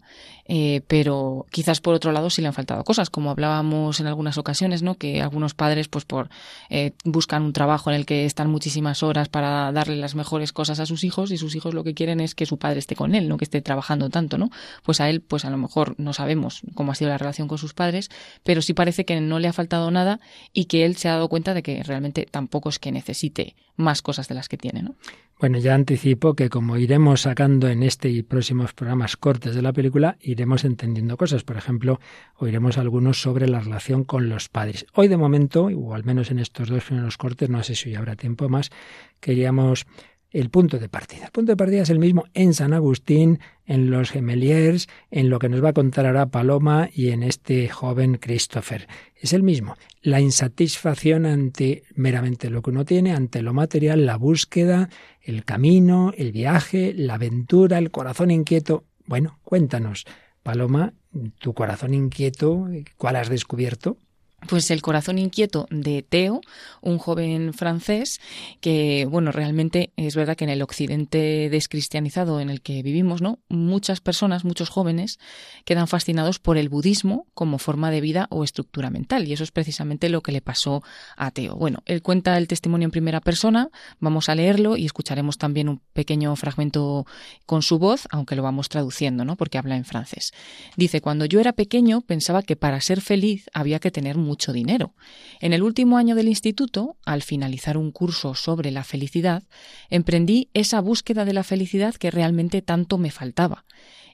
[0.51, 4.37] eh, pero quizás por otro lado sí le han faltado cosas, como hablábamos en algunas
[4.39, 4.95] ocasiones, ¿no?
[4.95, 6.29] Que algunos padres, pues por
[6.71, 10.79] eh, buscan un trabajo en el que están muchísimas horas para darle las mejores cosas
[10.79, 13.13] a sus hijos y sus hijos lo que quieren es que su padre esté con
[13.13, 14.49] él, no que esté trabajando tanto, ¿no?
[14.83, 17.59] Pues a él, pues a lo mejor no sabemos cómo ha sido la relación con
[17.59, 18.09] sus padres,
[18.43, 20.19] pero sí parece que no le ha faltado nada
[20.51, 24.01] y que él se ha dado cuenta de que realmente tampoco es que necesite más
[24.01, 24.95] cosas de las que tiene, ¿no?
[25.39, 29.71] Bueno, ya anticipo que como iremos sacando en este y próximos programas cortes de la
[29.71, 31.43] película, iremos entendiendo cosas.
[31.43, 32.01] Por ejemplo,
[32.35, 34.85] oiremos algunos sobre la relación con los padres.
[34.93, 37.95] Hoy de momento, o al menos en estos dos primeros cortes, no sé si hoy
[37.95, 38.69] habrá tiempo más,
[39.21, 39.85] queríamos
[40.31, 41.25] el punto de partida.
[41.25, 45.39] El punto de partida es el mismo en San Agustín, en los Gemeliers, en lo
[45.39, 48.87] que nos va a contar ahora Paloma y en este joven Christopher.
[49.15, 49.75] Es el mismo.
[50.01, 54.89] La insatisfacción ante meramente lo que uno tiene, ante lo material, la búsqueda,
[55.21, 58.85] el camino, el viaje, la aventura, el corazón inquieto.
[59.05, 60.05] Bueno, cuéntanos,
[60.43, 60.93] Paloma,
[61.39, 63.97] tu corazón inquieto, ¿cuál has descubierto?
[64.47, 66.41] Pues el corazón inquieto de Theo,
[66.81, 68.21] un joven francés
[68.61, 73.39] que, bueno, realmente es verdad que en el occidente descristianizado en el que vivimos, ¿no?
[73.49, 75.19] Muchas personas, muchos jóvenes
[75.65, 79.51] quedan fascinados por el budismo como forma de vida o estructura mental y eso es
[79.51, 80.83] precisamente lo que le pasó
[81.17, 81.55] a Theo.
[81.55, 85.81] Bueno, él cuenta el testimonio en primera persona, vamos a leerlo y escucharemos también un
[85.93, 87.05] pequeño fragmento
[87.45, 89.35] con su voz, aunque lo vamos traduciendo, ¿no?
[89.35, 90.31] Porque habla en francés.
[90.77, 94.17] Dice, cuando yo era pequeño pensaba que para ser feliz había que tener
[94.53, 94.95] dinero.
[95.39, 99.43] En el último año del instituto, al finalizar un curso sobre la felicidad,
[99.89, 103.65] emprendí esa búsqueda de la felicidad que realmente tanto me faltaba.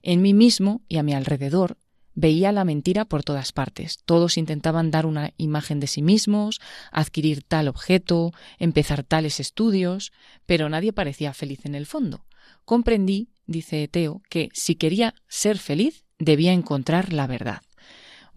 [0.02, 1.78] En mí mismo y a mi alrededor
[2.16, 4.00] veía la mentira por todas partes.
[4.06, 6.60] Todos intentaban dar una imagen de sí mismos,
[6.92, 10.12] adquirir tal objeto, empezar tales estudios,
[10.46, 12.26] pero nadie parecía feliz en el fondo.
[12.64, 17.62] Comprendí, dice Teo, que si quería ser feliz debía encontrar la verdad.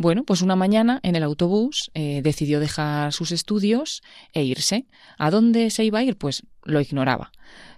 [0.00, 4.00] Bueno, pues una mañana en el autobús eh, decidió dejar sus estudios
[4.32, 4.86] e irse.
[5.18, 6.16] ¿A dónde se iba a ir?
[6.16, 7.32] Pues lo ignoraba.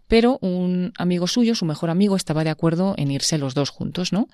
[0.07, 4.13] Pero un amigo suyo, su mejor amigo, estaba de acuerdo en irse los dos juntos,
[4.13, 4.29] ¿no?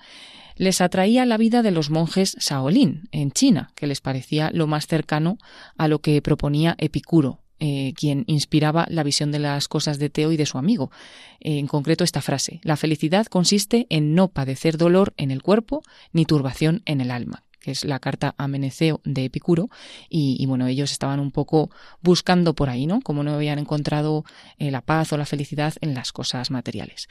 [0.57, 4.87] Les atraía la vida de los monjes Shaolin en China, que les parecía lo más
[4.87, 5.37] cercano
[5.77, 10.33] a lo que proponía Epicuro, eh, quien inspiraba la visión de las cosas de Teo
[10.33, 10.91] y de su amigo.
[11.39, 15.83] Eh, en concreto esta frase, la felicidad consiste en no padecer dolor en el cuerpo
[16.11, 19.69] ni turbación en el alma que es la carta a Meneceo de Epicuro,
[20.09, 21.69] y, bueno, ellos estaban un poco
[22.01, 23.01] buscando por ahí, ¿no?
[23.01, 24.23] Como no habían encontrado
[24.57, 27.09] eh, la paz o la felicidad en las cosas materiales.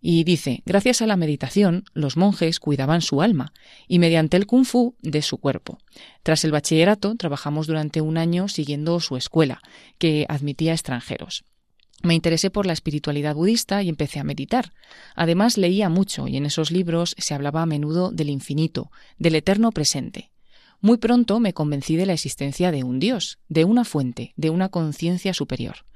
[0.00, 3.52] Y dice, gracias a la meditación, los monjes cuidaban su alma
[3.88, 5.78] y mediante el kung fu de su cuerpo.
[6.22, 9.60] Tras el bachillerato, trabajamos durante un año siguiendo su escuela,
[9.98, 11.42] que admitía extranjeros.
[12.02, 14.72] Me interesé por la espiritualidad budista y empecé a meditar.
[15.14, 19.72] Además leía mucho y en esos libros se hablaba a menudo del infinito, del eterno
[19.72, 20.30] presente.
[20.80, 24.68] Muy pronto me convencí de la existencia de un Dios, de una fuente, de una
[24.68, 25.86] conciencia superior.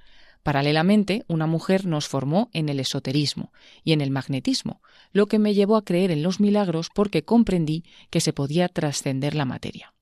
[0.43, 3.53] Paralelamente, una mujer nos formó en el esoterismo
[3.85, 4.81] y en el magnetismo,
[5.13, 9.35] lo que me llevó a creer en los milagros porque comprendí que se podía trascender
[9.35, 9.93] la materia.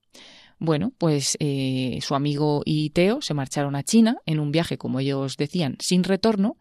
[0.59, 4.99] Bueno, pues eh, su amigo y Teo se marcharon a China en un viaje, como
[4.99, 6.57] ellos decían, sin retorno,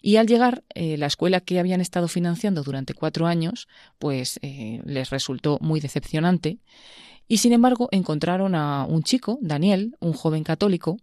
[0.00, 3.66] y al llegar, eh, la escuela que habían estado financiando durante cuatro años,
[3.98, 6.58] pues eh, les resultó muy decepcionante,
[7.26, 10.98] y sin embargo encontraron a un chico, Daniel, un joven católico,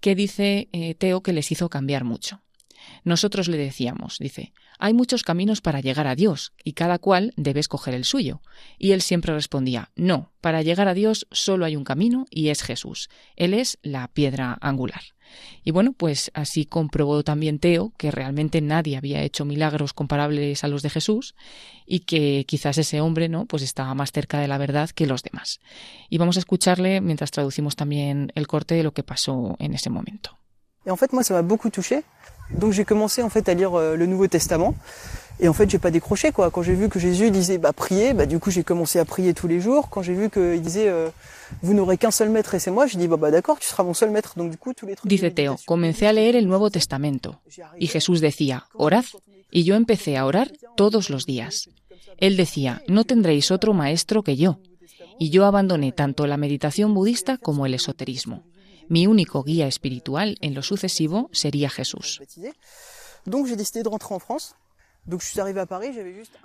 [0.00, 2.42] que dice Teo que les hizo cambiar mucho.
[3.04, 7.60] Nosotros le decíamos, dice, hay muchos caminos para llegar a Dios y cada cual debe
[7.60, 8.40] escoger el suyo.
[8.78, 12.62] Y él siempre respondía, no, para llegar a Dios solo hay un camino y es
[12.62, 13.08] Jesús.
[13.36, 15.02] Él es la piedra angular.
[15.62, 20.68] Y bueno, pues así comprobó también Teo que realmente nadie había hecho milagros comparables a
[20.68, 21.34] los de Jesús
[21.86, 23.46] y que quizás ese hombre, ¿no?
[23.46, 25.60] Pues estaba más cerca de la verdad que los demás.
[26.10, 29.90] Y vamos a escucharle mientras traducimos también el corte de lo que pasó en ese
[29.90, 30.38] momento.
[30.86, 32.02] Et en fait, moi, ça m'a beaucoup touché.
[32.50, 34.74] Donc j'ai commencé en fait à lire euh, le Nouveau Testament.
[35.40, 36.50] Et en fait, j'ai pas décroché quoi.
[36.50, 39.34] Quand j'ai vu que Jésus disait bah priez, bah du coup j'ai commencé à prier
[39.34, 39.88] tous les jours.
[39.90, 41.08] Quand j'ai vu qu'il disait euh,
[41.62, 43.82] vous n'aurez qu'un seul maître et c'est moi, j'ai dit bah, bah d'accord, tu seras
[43.82, 44.34] mon seul maître.
[44.36, 45.08] Donc du coup tous les trucs.
[45.08, 47.40] Dice Teo, comencé a leer el Nuevo Testamento
[47.78, 49.04] y Jesús decía orad
[49.50, 51.68] y yo empecé a orar todos los días.
[52.18, 54.58] Él decía no tendréis otro maestro que yo.
[55.18, 58.42] Y yo abandoné tanto la meditación budista como el esoterismo.
[58.88, 62.20] Mi único guía espiritual en lo sucesivo sería Jesús.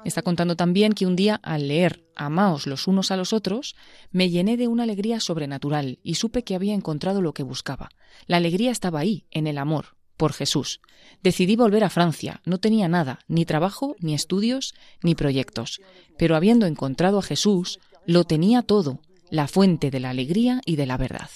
[0.03, 3.75] Está contando también que un día al leer Amaos los unos a los otros,
[4.11, 7.89] me llené de una alegría sobrenatural y supe que había encontrado lo que buscaba.
[8.27, 10.81] La alegría estaba ahí, en el amor, por Jesús.
[11.23, 12.41] Decidí volver a Francia.
[12.45, 15.79] No tenía nada, ni trabajo, ni estudios, ni proyectos.
[16.17, 18.99] Pero habiendo encontrado a Jesús, lo tenía todo,
[19.29, 21.29] la fuente de la alegría y de la verdad.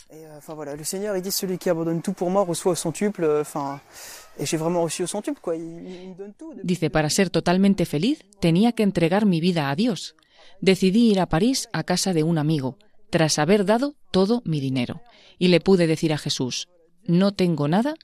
[6.64, 10.16] Dice, para ser totalmente feliz tenía que entregar mi vida a Dios.
[10.60, 12.78] Decidí ir a París a casa de un amigo,
[13.10, 15.02] tras haber dado todo mi dinero,
[15.38, 16.68] y le pude decir a Jesús,
[17.06, 17.96] no tengo nada,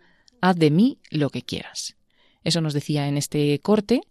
[0.42, 1.96] haz de mí lo que quieras.
[2.44, 4.02] Eso nos decía en este corte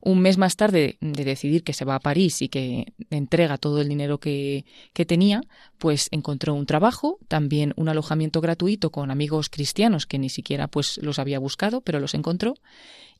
[0.00, 3.80] un mes más tarde de decidir que se va a París y que entrega todo
[3.80, 4.64] el dinero que,
[5.06, 5.42] tenía,
[5.78, 10.98] pues encontró un trabajo, también un alojamiento gratuito con amigos cristianos que ni siquiera pues
[10.98, 12.54] los había buscado, pero los encontró.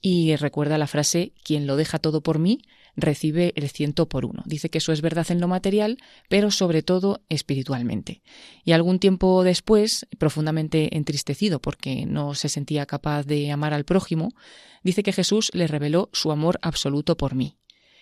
[0.01, 2.61] Y recuerda la frase quien lo deja todo por mí
[2.97, 4.43] recibe el ciento por uno.
[4.47, 8.23] Dice que eso es verdad en lo material, pero sobre todo espiritualmente.
[8.65, 14.33] Y algún tiempo después, profundamente entristecido porque no se sentía capaz de amar al prójimo,
[14.83, 17.59] dice que Jesús le reveló su amor absoluto por mí.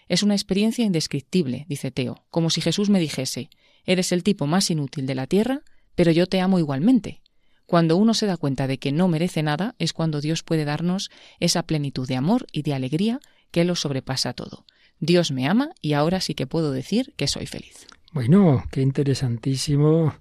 [0.09, 3.49] Es una experiencia indescriptible, dice Teo, como si Jesús me dijese,
[3.85, 5.63] eres el tipo más inútil de la tierra,
[5.95, 7.23] pero yo te amo igualmente.
[7.67, 11.11] Cuando uno se da cuenta de que no merece nada es cuando Dios puede darnos
[11.41, 13.21] esa plenitud de amor y de alegría
[13.51, 14.67] que lo sobrepasa todo.
[15.01, 17.87] Dios me ama y ahora sí que puedo decir que soy feliz.
[18.13, 20.15] Bueno, qué interesantísimo.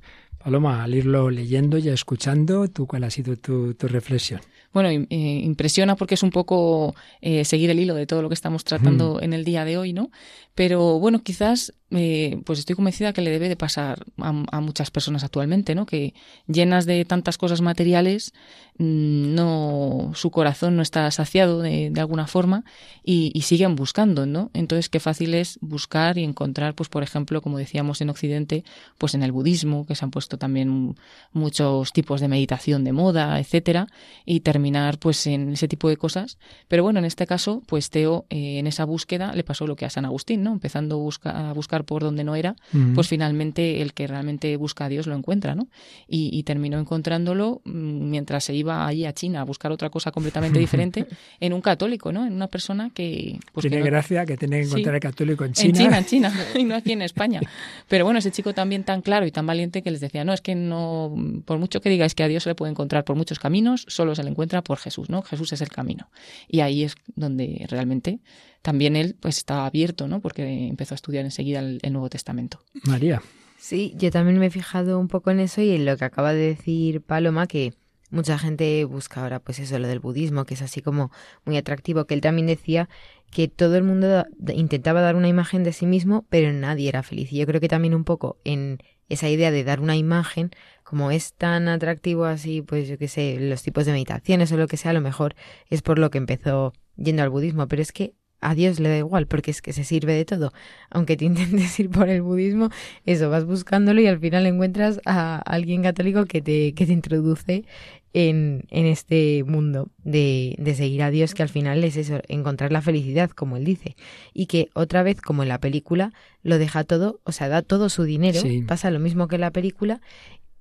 [0.43, 4.41] Paloma, al irlo leyendo y escuchando, ¿tú cuál ha sido tu, tu reflexión?
[4.73, 5.05] bueno, eh,
[5.43, 9.21] impresiona porque es un poco eh, seguir el hilo de todo lo que estamos tratando
[9.21, 10.09] en el día de hoy, ¿no?
[10.55, 15.23] Pero bueno, quizás eh, pues estoy convencida que le debe de pasar a, muchas personas
[15.23, 15.85] actualmente, ¿no?
[15.85, 16.13] Que
[16.47, 18.33] llenas de tantas cosas materiales,
[18.77, 22.65] mm, no, su corazón no está saciado de, alguna forma
[23.03, 24.49] y, siguen buscando, ¿no?
[24.53, 28.63] Entonces, qué fácil es buscar y encontrar, pues, por ejemplo, como decíamos en Occidente,
[28.97, 30.95] pues en el budismo, que se han puesto también
[31.33, 33.87] muchos tipos de meditación de moda, etcétera,
[34.25, 36.37] y terminar, pues, en ese tipo de cosas.
[36.67, 39.85] Pero bueno, en este caso, pues Teo, eh, en esa búsqueda, le pasó lo que
[39.85, 40.53] a San Agustín, ¿no?
[40.53, 42.55] Empezando a buscar por donde no era,
[42.95, 45.67] pues finalmente el que realmente busca a Dios lo encuentra, ¿no?
[46.07, 50.59] Y, terminó encontrándolo mm, mientras se iba allí a China a buscar otra cosa completamente
[50.65, 51.05] diferente
[51.39, 52.25] en un católico, ¿no?
[52.25, 53.39] En una persona que...
[53.53, 55.69] Pues tiene gracia que tiene que encontrar el católico en China.
[55.69, 57.41] En China, en China, y no aquí en España.
[57.87, 60.41] Pero bueno, ese chico también tan claro y tan valiente que les decía, no, es
[60.41, 61.13] que no,
[61.45, 64.15] por mucho que digáis que a Dios se le puede encontrar por muchos caminos, solo
[64.15, 65.21] se le encuentra por Jesús, ¿no?
[65.21, 66.09] Jesús es el camino.
[66.47, 68.19] Y ahí es donde realmente
[68.63, 70.21] también él pues estaba abierto, ¿no?
[70.21, 72.59] Porque empezó a estudiar enseguida el, Nuevo Testamento.
[72.85, 73.21] María.
[73.57, 76.33] Sí, yo también me he fijado un poco en eso y en lo que acaba
[76.33, 77.73] de decir Paloma, que
[78.09, 81.11] mucha gente busca ahora pues eso, lo del budismo, que es así como
[81.45, 82.89] muy atractivo, que él también decía
[83.31, 87.33] que todo el mundo intentaba dar una imagen de sí mismo, pero nadie era feliz.
[87.33, 90.51] Y yo creo que también un poco en esa idea de dar una imagen,
[90.83, 94.67] como es tan atractivo así, pues yo qué sé, los tipos de meditaciones o lo
[94.67, 95.35] que sea, a lo mejor
[95.69, 98.97] es por lo que empezó yendo al budismo, pero es que a Dios le da
[98.97, 100.53] igual, porque es que se sirve de todo.
[100.89, 102.69] Aunque te intentes ir por el budismo,
[103.05, 107.65] eso, vas buscándolo y al final encuentras a alguien católico que te, que te introduce
[108.13, 112.71] en, en este mundo de, de seguir a Dios, que al final es eso, encontrar
[112.71, 113.95] la felicidad, como él dice.
[114.33, 116.13] Y que otra vez, como en la película,
[116.43, 119.51] lo deja todo, o sea, da todo su dinero, pasa lo mismo que en la
[119.51, 120.01] película,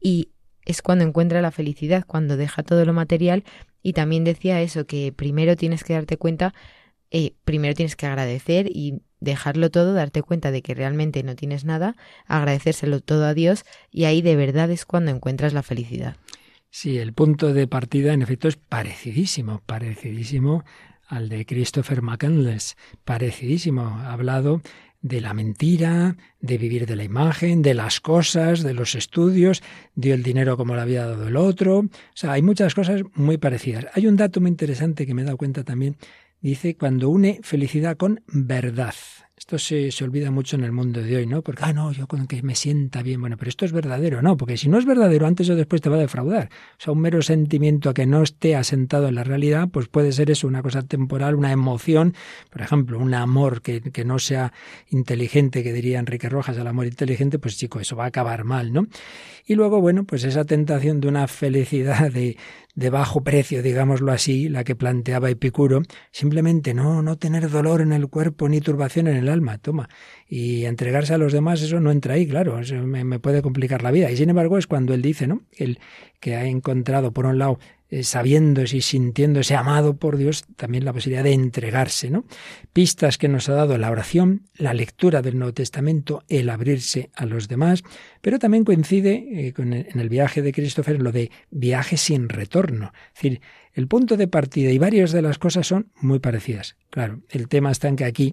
[0.01, 0.31] y
[0.65, 3.45] es cuando encuentra la felicidad, cuando deja todo lo material.
[3.83, 6.55] Y también decía eso, que primero tienes que darte cuenta
[7.15, 11.65] eh, primero tienes que agradecer y dejarlo todo, darte cuenta de que realmente no tienes
[11.65, 11.95] nada,
[12.27, 16.17] agradecérselo todo a Dios y ahí de verdad es cuando encuentras la felicidad.
[16.71, 20.65] Sí, el punto de partida en efecto es parecidísimo, parecidísimo
[21.07, 23.83] al de Christopher McCandless, parecidísimo.
[23.83, 24.63] Ha hablado
[25.03, 29.63] de la mentira, de vivir de la imagen, de las cosas, de los estudios,
[29.95, 31.81] dio el dinero como le había dado el otro.
[31.81, 33.89] O sea, hay muchas cosas muy parecidas.
[33.93, 35.97] Hay un dato muy interesante que me he dado cuenta también
[36.43, 38.95] dice cuando une felicidad con verdad.
[39.43, 41.43] Esto se, se, olvida mucho en el mundo de hoy, ¿no?
[41.43, 43.21] Porque, ah, no, yo con que me sienta bien.
[43.21, 44.37] Bueno, pero esto es verdadero, ¿no?
[44.37, 46.49] Porque si no es verdadero, antes o después te va a defraudar.
[46.79, 50.31] O sea, un mero sentimiento que no esté asentado en la realidad, pues puede ser
[50.31, 52.15] eso, una cosa temporal, una emoción,
[52.51, 54.53] por ejemplo, un amor que, que no sea
[54.91, 58.73] inteligente, que diría Enrique Rojas, el amor inteligente, pues chico, eso va a acabar mal,
[58.73, 58.87] ¿no?
[59.45, 62.37] Y luego, bueno, pues esa tentación de una felicidad de,
[62.75, 67.93] de bajo precio, digámoslo así, la que planteaba Epicuro, simplemente no, no tener dolor en
[67.93, 69.89] el cuerpo ni turbación en el alma, toma,
[70.27, 73.83] y entregarse a los demás, eso no entra ahí, claro, eso me, me puede complicar
[73.83, 74.11] la vida.
[74.11, 75.43] Y sin embargo es cuando él dice, ¿no?
[75.53, 75.81] El
[76.21, 77.59] que ha encontrado, por un lado,
[77.93, 82.25] eh, sabiéndose y sintiéndose amado por Dios, también la posibilidad de entregarse, ¿no?
[82.73, 87.27] Pistas que nos ha dado la oración, la lectura del Nuevo Testamento, el abrirse a
[87.27, 87.85] los demás,
[88.23, 92.95] pero también coincide eh, con en el viaje de Christopher lo de viaje sin retorno.
[93.09, 93.43] Es decir,
[93.75, 96.77] el punto de partida y varias de las cosas son muy parecidas.
[96.89, 98.33] Claro, el tema está en que aquí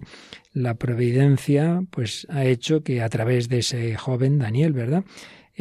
[0.54, 5.04] la providencia pues ha hecho que a través de ese joven Daniel, ¿verdad?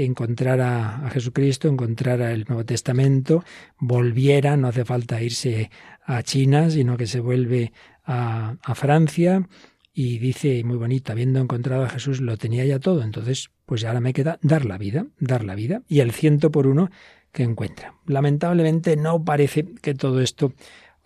[0.05, 3.43] Encontrara a Jesucristo, encontrara el Nuevo Testamento,
[3.77, 5.69] volviera, no hace falta irse
[6.05, 7.71] a China, sino que se vuelve
[8.05, 9.47] a, a Francia
[9.93, 13.99] y dice muy bonito, habiendo encontrado a Jesús lo tenía ya todo, entonces pues ahora
[13.99, 16.89] me queda dar la vida, dar la vida y el ciento por uno
[17.31, 17.95] que encuentra.
[18.05, 20.53] Lamentablemente no parece que todo esto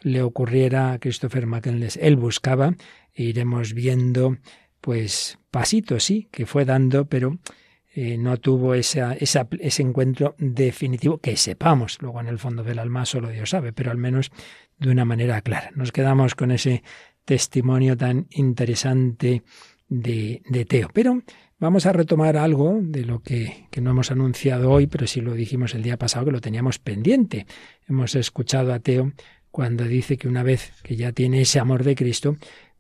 [0.02, 1.98] le ocurriera a Christopher McCandless.
[1.98, 2.76] Él buscaba,
[3.14, 4.38] e iremos viendo
[4.82, 7.40] pues pasitos, sí, que fue dando, pero
[7.96, 9.04] eh, no tuvo ese
[9.80, 13.98] encuentro definitivo, que sepamos, luego en el fondo del alma solo Dios sabe, pero al
[13.98, 14.32] menos
[14.80, 15.72] de una manera clara.
[15.76, 16.84] Nos quedamos con ese
[17.26, 19.44] testimonio tan interesante
[19.88, 20.90] de, de Teo.
[20.92, 21.22] Pero
[21.60, 25.34] vamos a retomar algo de lo que, que, no hemos anunciado hoy, pero sí lo
[25.34, 27.46] dijimos el día pasado que lo teníamos pendiente.
[27.88, 29.14] Hemos escuchado a Teo
[29.52, 32.38] cuando dice que una vez que ya tiene ese amor de Cristo,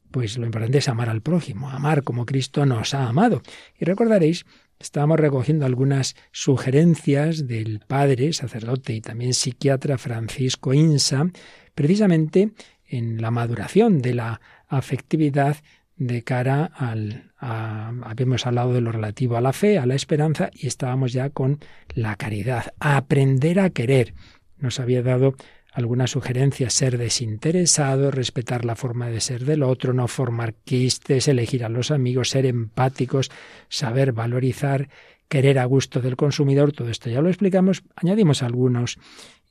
[0.10, 3.42] pues lo importante es amar al prójimo, amar como Cristo nos ha amado.
[3.80, 4.46] Y recordaréis
[4.84, 11.32] Estábamos recogiendo algunas sugerencias del padre, sacerdote y también psiquiatra Francisco Insa,
[11.74, 12.52] precisamente
[12.86, 15.56] en la maduración de la afectividad
[15.96, 17.32] de cara al...
[17.40, 21.60] habíamos hablado de lo relativo a la fe, a la esperanza y estábamos ya con
[21.96, 24.14] la caridad, a aprender a querer.
[24.58, 25.36] Nos había dado
[25.74, 31.66] algunas sugerencias, ser desinteresado, respetar la forma de ser del otro, no formar quistes, elegir
[31.66, 33.32] a los amigos, ser empáticos,
[33.70, 34.90] saber valorizar,
[35.28, 39.00] querer a gusto del consumidor, todo esto ya lo explicamos, añadimos algunos,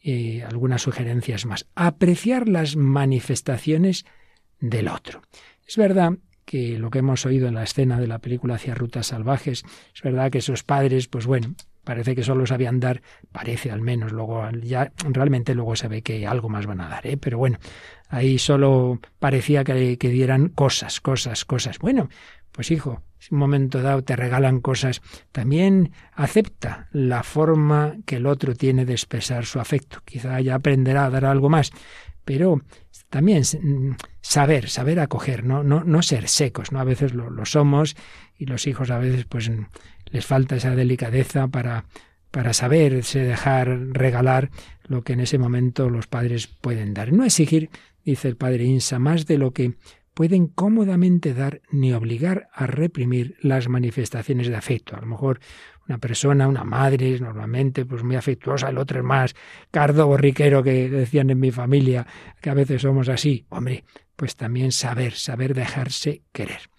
[0.03, 1.67] eh, algunas sugerencias más.
[1.75, 4.05] Apreciar las manifestaciones
[4.61, 5.23] del otro.
[5.67, 6.13] Es verdad
[6.45, 9.65] que lo que hemos oído en la escena de la película hacia rutas salvajes,
[9.95, 11.55] es verdad que esos padres, pues bueno,
[11.85, 13.03] Parece que solo sabían dar,
[13.33, 17.07] parece al menos, luego ya realmente luego se ve que algo más van a dar,
[17.07, 17.17] ¿eh?
[17.17, 17.59] pero bueno,
[18.09, 21.79] ahí solo parecía que, que dieran cosas, cosas, cosas.
[21.79, 22.09] Bueno,
[22.53, 25.01] pues hijo, si un momento dado te regalan cosas,
[25.33, 30.03] también acepta la forma que el otro tiene de expresar su afecto.
[30.05, 31.73] Quizá ya aprenderá a dar algo más,
[32.25, 32.61] pero
[33.09, 33.43] también
[34.21, 36.81] saber, saber acoger, no, no, no ser secos, ¿no?
[36.81, 37.97] A veces lo, lo somos
[38.37, 39.51] y los hijos a veces pues
[40.13, 41.87] les falta esa delicadeza para,
[42.31, 44.51] para saberse dejar regalar
[44.85, 47.13] lo que en ese momento los padres pueden dar.
[47.13, 47.71] No exigir,
[48.05, 49.75] dice el padre Insa, más de lo que
[50.15, 54.97] pueden cómodamente dar ni obligar a reprimir las manifestaciones de afecto.
[54.97, 55.41] A lo mejor
[55.89, 59.35] una persona, una madre, normalmente pues muy afectuosa, el otro es más
[59.71, 62.07] cardo borriquero que decían en mi familia,
[62.41, 63.47] que a veces somos así.
[63.49, 63.85] Hombre,
[64.17, 66.72] pues también saber, saber dejarse querer.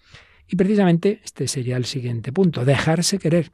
[0.48, 3.50] Y precisamente este sería el siguiente punto, dejarse querer.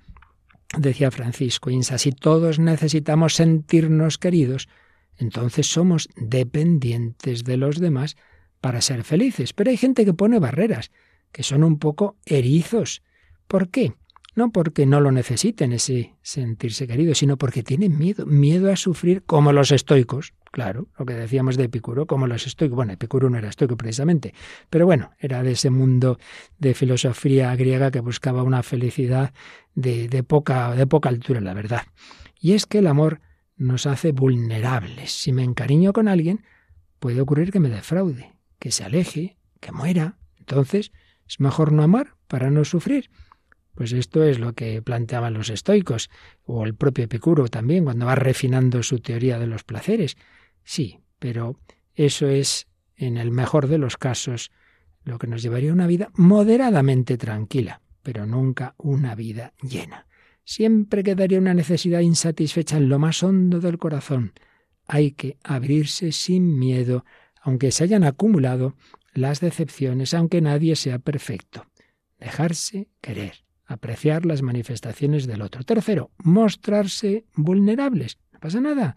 [0.76, 4.68] Decía Francisco Insa, si todos necesitamos sentirnos queridos,
[5.16, 8.16] entonces somos dependientes de los demás
[8.60, 9.52] para ser felices.
[9.52, 10.90] Pero hay gente que pone barreras,
[11.32, 13.02] que son un poco erizos.
[13.46, 13.94] ¿Por qué?
[14.40, 19.22] No porque no lo necesiten ese sentirse queridos, sino porque tienen miedo, miedo a sufrir
[19.24, 20.32] como los estoicos.
[20.50, 22.74] Claro, lo que decíamos de Epicuro, como los estoicos.
[22.74, 24.32] Bueno, Epicuro no era estoico precisamente,
[24.70, 26.18] pero bueno, era de ese mundo
[26.56, 29.34] de filosofía griega que buscaba una felicidad
[29.74, 31.82] de, de, poca, de poca altura, la verdad.
[32.40, 33.20] Y es que el amor
[33.58, 35.12] nos hace vulnerables.
[35.12, 36.46] Si me encariño con alguien,
[36.98, 40.16] puede ocurrir que me defraude, que se aleje, que muera.
[40.38, 40.92] Entonces,
[41.28, 43.10] es mejor no amar para no sufrir.
[43.80, 46.10] Pues esto es lo que planteaban los estoicos,
[46.44, 50.18] o el propio Epicuro también, cuando va refinando su teoría de los placeres.
[50.64, 51.58] Sí, pero
[51.94, 54.50] eso es, en el mejor de los casos,
[55.02, 60.06] lo que nos llevaría a una vida moderadamente tranquila, pero nunca una vida llena.
[60.44, 64.34] Siempre quedaría una necesidad insatisfecha en lo más hondo del corazón.
[64.88, 67.06] Hay que abrirse sin miedo,
[67.40, 68.74] aunque se hayan acumulado
[69.14, 71.64] las decepciones, aunque nadie sea perfecto.
[72.18, 75.62] Dejarse querer apreciar las manifestaciones del otro.
[75.62, 78.18] Tercero, mostrarse vulnerables.
[78.32, 78.96] No pasa nada.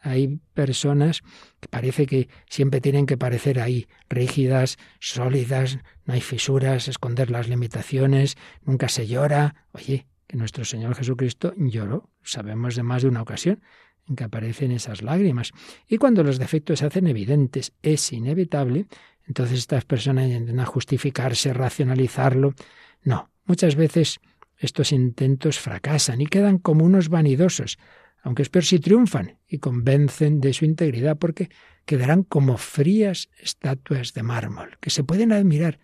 [0.00, 1.22] Hay personas
[1.58, 7.48] que parece que siempre tienen que parecer ahí rígidas, sólidas, no hay fisuras, esconder las
[7.48, 9.66] limitaciones, nunca se llora.
[9.72, 13.62] Oye, que nuestro Señor Jesucristo lloró, sabemos de más de una ocasión
[14.06, 15.50] en que aparecen esas lágrimas.
[15.88, 18.86] Y cuando los defectos se hacen evidentes, es inevitable,
[19.26, 22.54] entonces estas personas intentan justificarse, racionalizarlo.
[23.02, 24.20] No, Muchas veces
[24.56, 27.78] estos intentos fracasan y quedan como unos vanidosos,
[28.22, 31.50] aunque es peor si triunfan y convencen de su integridad, porque
[31.84, 35.78] quedarán como frías estatuas de mármol, que se pueden admirar,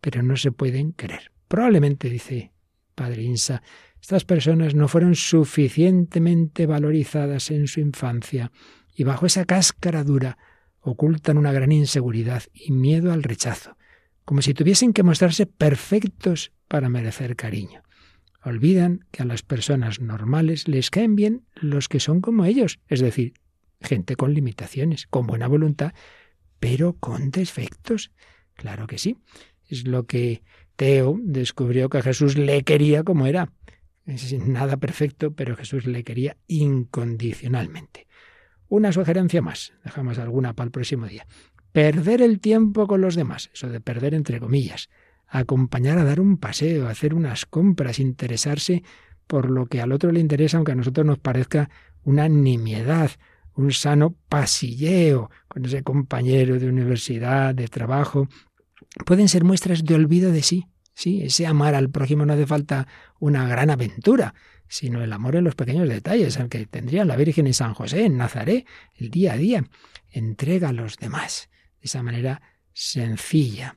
[0.00, 1.30] pero no se pueden querer.
[1.46, 2.52] Probablemente, dice
[2.94, 3.62] Padre Insa,
[4.00, 8.50] estas personas no fueron suficientemente valorizadas en su infancia
[8.94, 10.36] y bajo esa cáscara dura
[10.80, 13.76] ocultan una gran inseguridad y miedo al rechazo,
[14.24, 17.84] como si tuviesen que mostrarse perfectos para merecer cariño.
[18.42, 22.98] Olvidan que a las personas normales les caen bien los que son como ellos, es
[22.98, 23.34] decir,
[23.80, 25.92] gente con limitaciones, con buena voluntad,
[26.58, 28.10] pero con defectos.
[28.54, 29.18] Claro que sí.
[29.68, 30.42] Es lo que
[30.74, 33.52] Teo descubrió que Jesús le quería como era.
[34.04, 38.08] Es nada perfecto, pero Jesús le quería incondicionalmente.
[38.66, 41.24] Una sugerencia más, dejamos alguna para el próximo día.
[41.70, 44.88] Perder el tiempo con los demás, eso de perder entre comillas
[45.38, 48.84] acompañar a dar un paseo, hacer unas compras, interesarse
[49.26, 51.70] por lo que al otro le interesa, aunque a nosotros nos parezca
[52.04, 53.10] una nimiedad,
[53.56, 58.28] un sano pasilleo con ese compañero de universidad, de trabajo,
[59.04, 60.66] pueden ser muestras de olvido de sí.
[60.96, 62.86] Sí, ese amar al prójimo no hace falta
[63.18, 64.34] una gran aventura,
[64.68, 68.04] sino el amor en los pequeños detalles, al que tendría la Virgen en San José,
[68.04, 68.64] en Nazaret,
[68.94, 69.64] el día a día.
[70.12, 71.48] Entrega a los demás
[71.80, 72.40] de esa manera
[72.72, 73.76] sencilla.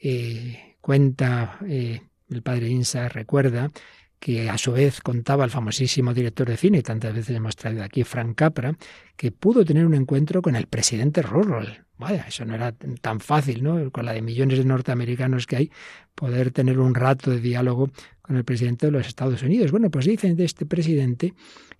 [0.00, 3.70] Eh, Cuenta eh, el padre Insa, recuerda
[4.20, 8.04] que a su vez contaba el famosísimo director de cine, tantas veces hemos traído aquí,
[8.04, 8.76] Frank Capra,
[9.16, 11.86] que pudo tener un encuentro con el presidente Rural.
[11.96, 13.90] Vaya, eso no era tan fácil, ¿no?
[13.90, 15.70] Con la de millones de norteamericanos que hay,
[16.14, 19.70] poder tener un rato de diálogo con el presidente de los Estados Unidos.
[19.70, 21.32] Bueno, pues dicen de este presidente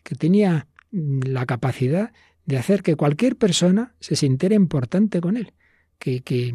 [0.02, 2.10] que tenía la capacidad
[2.46, 5.52] de hacer que cualquier persona se sintiera importante con él
[5.98, 6.54] que,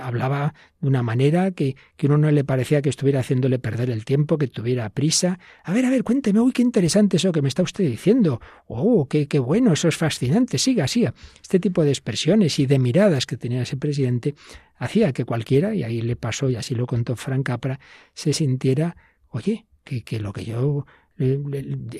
[0.00, 4.04] hablaba de una manera que, que uno no le parecía que estuviera haciéndole perder el
[4.04, 5.38] tiempo, que tuviera prisa.
[5.64, 8.40] A ver, a ver, cuénteme, uy, qué interesante eso que me está usted diciendo.
[8.66, 11.14] Oh, qué, qué bueno, eso es fascinante, siga, siga.
[11.40, 14.34] Este tipo de expresiones y de miradas que tenía ese presidente
[14.76, 17.80] hacía que cualquiera, y ahí le pasó, y así lo contó Frank Capra,
[18.14, 18.96] se sintiera,
[19.28, 20.86] oye, que, que lo que yo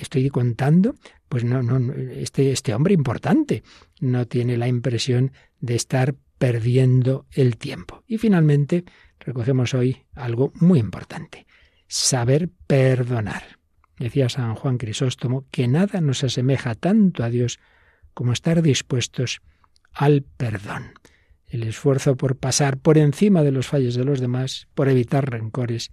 [0.01, 0.95] estoy contando,
[1.29, 3.63] pues no, no, este, este hombre importante
[4.01, 8.05] no tiene la impresión de estar perdiendo el tiempo.
[8.07, 8.85] Y finalmente,
[9.19, 11.47] recogemos hoy algo muy importante,
[11.87, 13.59] saber perdonar.
[13.99, 17.59] Decía San Juan Crisóstomo que nada nos asemeja tanto a Dios
[18.15, 19.41] como estar dispuestos
[19.93, 20.93] al perdón.
[21.47, 25.91] El esfuerzo por pasar por encima de los fallos de los demás, por evitar rencores,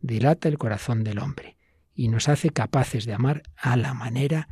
[0.00, 1.56] dilata el corazón del hombre
[1.94, 4.48] y nos hace capaces de amar a la manera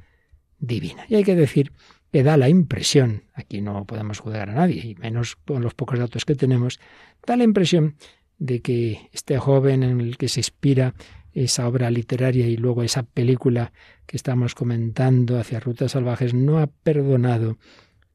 [0.58, 1.04] divina.
[1.08, 1.72] Y hay que decir
[2.12, 5.98] que da la impresión, aquí no podemos juzgar a nadie, y menos con los pocos
[5.98, 6.80] datos que tenemos,
[7.26, 7.96] da la impresión
[8.38, 10.94] de que este joven en el que se inspira
[11.32, 13.72] esa obra literaria y luego esa película
[14.06, 17.58] que estamos comentando hacia Rutas Salvajes no ha perdonado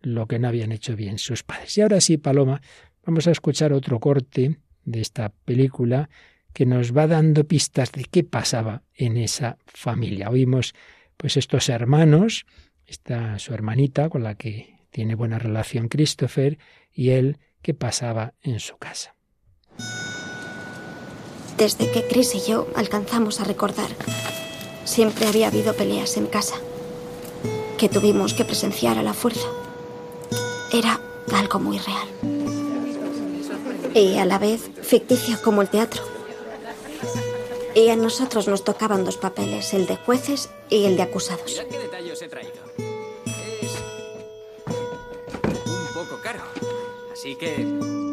[0.02, 1.78] lo que no habían hecho bien sus padres.
[1.78, 2.62] Y ahora sí, Paloma,
[3.06, 6.10] vamos a escuchar otro corte de esta película
[6.54, 10.30] que nos va dando pistas de qué pasaba en esa familia.
[10.30, 10.74] Oímos
[11.18, 12.46] pues estos hermanos,
[12.92, 16.60] esta su hermanita con la que tiene buena relación Christopher
[16.94, 19.16] y él qué pasaba en su casa.
[21.58, 23.90] Desde que Chris y yo alcanzamos a recordar,
[24.84, 26.56] siempre había habido peleas en casa
[27.78, 29.48] que tuvimos que presenciar a la fuerza.
[30.74, 31.00] Era
[31.34, 32.10] algo muy real.
[33.94, 36.04] Y a la vez ficticio como el teatro.
[37.74, 41.64] Y a nosotros nos tocaban dos papeles, el de jueces y el de acusados.
[41.70, 42.61] qué detalle os he traído.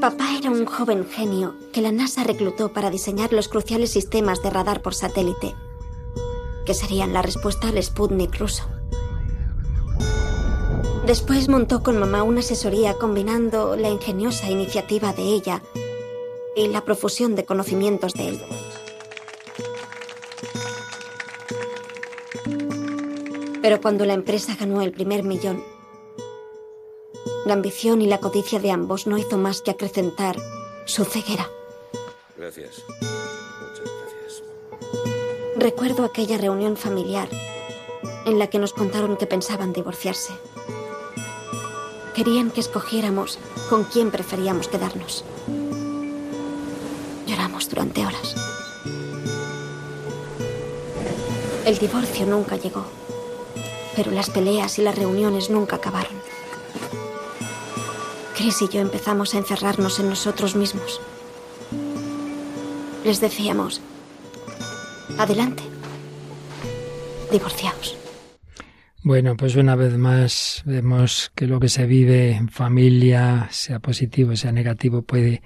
[0.02, 4.50] Papá era un joven genio que la NASA reclutó para diseñar los cruciales sistemas de
[4.50, 5.54] radar por satélite,
[6.66, 8.64] que serían la respuesta al Sputnik ruso.
[11.06, 15.62] Después montó con mamá una asesoría combinando la ingeniosa iniciativa de ella
[16.54, 18.42] y la profusión de conocimientos de él.
[23.62, 25.64] Pero cuando la empresa ganó el primer millón,
[27.48, 30.36] la ambición y la codicia de ambos no hizo más que acrecentar
[30.84, 31.50] su ceguera.
[32.36, 32.84] Gracias.
[32.88, 34.42] Muchas gracias.
[35.56, 37.28] Recuerdo aquella reunión familiar
[38.26, 40.34] en la que nos contaron que pensaban divorciarse.
[42.14, 43.38] Querían que escogiéramos
[43.70, 45.24] con quién preferíamos quedarnos.
[47.26, 48.34] Lloramos durante horas.
[51.64, 52.84] El divorcio nunca llegó,
[53.96, 56.17] pero las peleas y las reuniones nunca acabaron.
[58.38, 61.00] Chris y yo empezamos a encerrarnos en nosotros mismos.
[63.04, 63.80] Les decíamos,
[65.18, 65.64] adelante,
[67.32, 67.98] divorciaos.
[69.02, 74.36] Bueno, pues una vez más vemos que lo que se vive en familia, sea positivo,
[74.36, 75.42] sea negativo, puede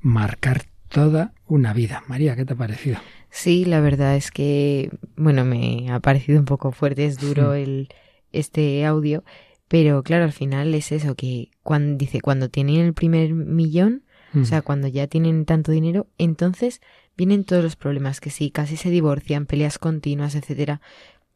[0.00, 2.04] marcar toda una vida.
[2.08, 2.98] María, ¿qué te ha parecido?
[3.30, 7.88] Sí, la verdad es que, bueno, me ha parecido un poco fuerte, es duro el,
[8.32, 9.24] este audio,
[9.68, 14.04] pero claro, al final es eso, que cuando dice, cuando tienen el primer millón,
[14.40, 16.80] o sea, cuando ya tienen tanto dinero, entonces
[17.16, 20.80] vienen todos los problemas, que sí, casi se divorcian, peleas continuas, etcétera,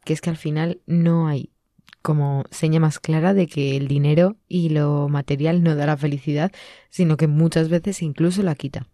[0.05, 1.51] que es que al final no hay
[2.03, 6.53] como seña más clara de que el dinero y lo material no da la felicidad,
[6.91, 8.89] sino que muchas veces incluso la quita.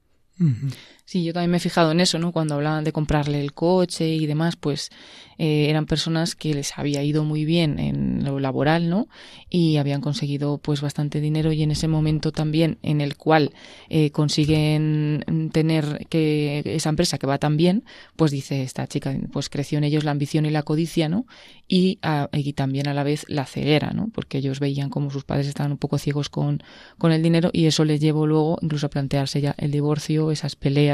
[1.06, 2.32] Sí, yo también me he fijado en eso, ¿no?
[2.32, 4.90] Cuando hablaban de comprarle el coche y demás, pues
[5.36, 9.08] eh, eran personas que les había ido muy bien en lo laboral, ¿no?
[9.50, 13.52] Y habían conseguido pues bastante dinero y en ese momento también en el cual
[13.90, 17.84] eh, consiguen tener que esa empresa que va tan bien,
[18.16, 21.26] pues dice esta chica, pues creció en ellos la ambición y la codicia, ¿no?
[21.68, 21.98] Y,
[22.32, 24.08] y también a la vez la ceguera, ¿no?
[24.14, 26.62] Porque ellos veían como sus padres estaban un poco ciegos con,
[26.98, 30.56] con el dinero y eso les llevó luego incluso a plantearse ya el divorcio, esas
[30.56, 30.93] peleas,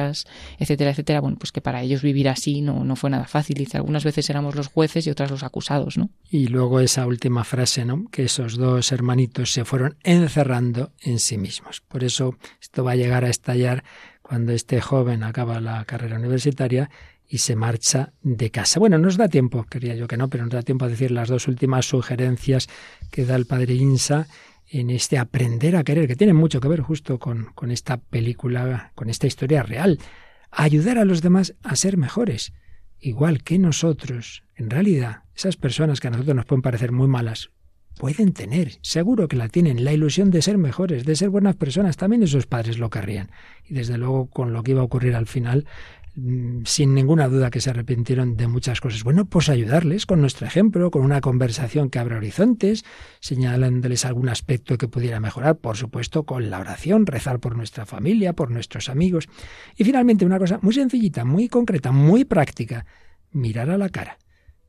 [0.59, 1.21] etcétera, etcétera.
[1.21, 3.57] Bueno, pues que para ellos vivir así no, no fue nada fácil.
[3.57, 6.11] Dice, algunas veces éramos los jueces y otras los acusados, ¿no?
[6.31, 8.07] Y luego esa última frase, ¿no?
[8.11, 11.81] Que esos dos hermanitos se fueron encerrando en sí mismos.
[11.81, 13.85] Por eso esto va a llegar a estallar
[14.23, 16.91] cuando este joven acaba la carrera universitaria
[17.29, 18.81] y se marcha de casa.
[18.81, 21.29] Bueno, nos da tiempo, quería yo que no, pero nos da tiempo a decir las
[21.29, 22.69] dos últimas sugerencias
[23.13, 24.27] que da el padre Insa
[24.71, 28.93] en este aprender a querer, que tiene mucho que ver justo con, con esta película,
[28.95, 29.99] con esta historia real.
[30.51, 32.53] Ayudar a los demás a ser mejores
[33.01, 37.51] igual que nosotros, en realidad, esas personas que a nosotros nos pueden parecer muy malas,
[37.97, 41.97] pueden tener, seguro que la tienen, la ilusión de ser mejores, de ser buenas personas.
[41.97, 43.31] También esos padres lo querrían.
[43.69, 45.67] Y desde luego, con lo que iba a ocurrir al final,
[46.65, 49.05] sin ninguna duda que se arrepintieron de muchas cosas.
[49.05, 52.85] Bueno, pues ayudarles con nuestro ejemplo, con una conversación que abra horizontes,
[53.21, 58.33] señalándoles algún aspecto que pudiera mejorar, por supuesto, con la oración, rezar por nuestra familia,
[58.33, 59.29] por nuestros amigos.
[59.77, 62.87] Y finalmente, una cosa muy sencillita, muy concreta, muy práctica,
[63.33, 64.19] mirar a la cara.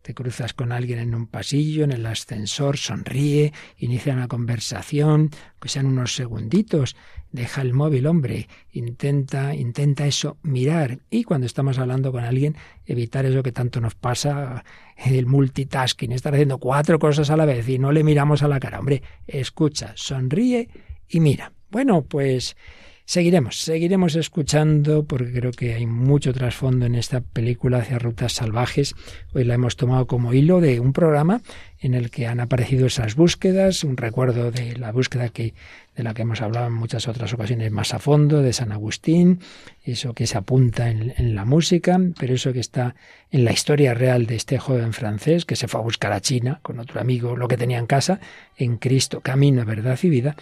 [0.01, 5.29] Te cruzas con alguien en un pasillo, en el ascensor, sonríe, inicia una conversación,
[5.61, 6.95] que sean unos segunditos,
[7.31, 10.99] deja el móvil, hombre, intenta, intenta eso, mirar.
[11.09, 14.63] Y cuando estamos hablando con alguien, evitar eso que tanto nos pasa,
[14.97, 18.59] el multitasking, estar haciendo cuatro cosas a la vez y no le miramos a la
[18.59, 18.79] cara.
[18.79, 20.69] Hombre, escucha, sonríe
[21.07, 21.53] y mira.
[21.69, 22.57] Bueno, pues
[23.11, 28.95] Seguiremos, seguiremos escuchando porque creo que hay mucho trasfondo en esta película hacia rutas salvajes.
[29.33, 31.41] Hoy la hemos tomado como hilo de un programa
[31.81, 35.53] en el que han aparecido esas búsquedas, un recuerdo de la búsqueda que
[35.93, 39.41] de la que hemos hablado en muchas otras ocasiones más a fondo, de San Agustín,
[39.83, 42.95] eso que se apunta en, en la música, pero eso que está
[43.29, 46.59] en la historia real de este joven francés que se fue a buscar a China
[46.61, 48.21] con otro amigo, lo que tenía en casa,
[48.55, 50.37] en Cristo, camino, verdad y vida,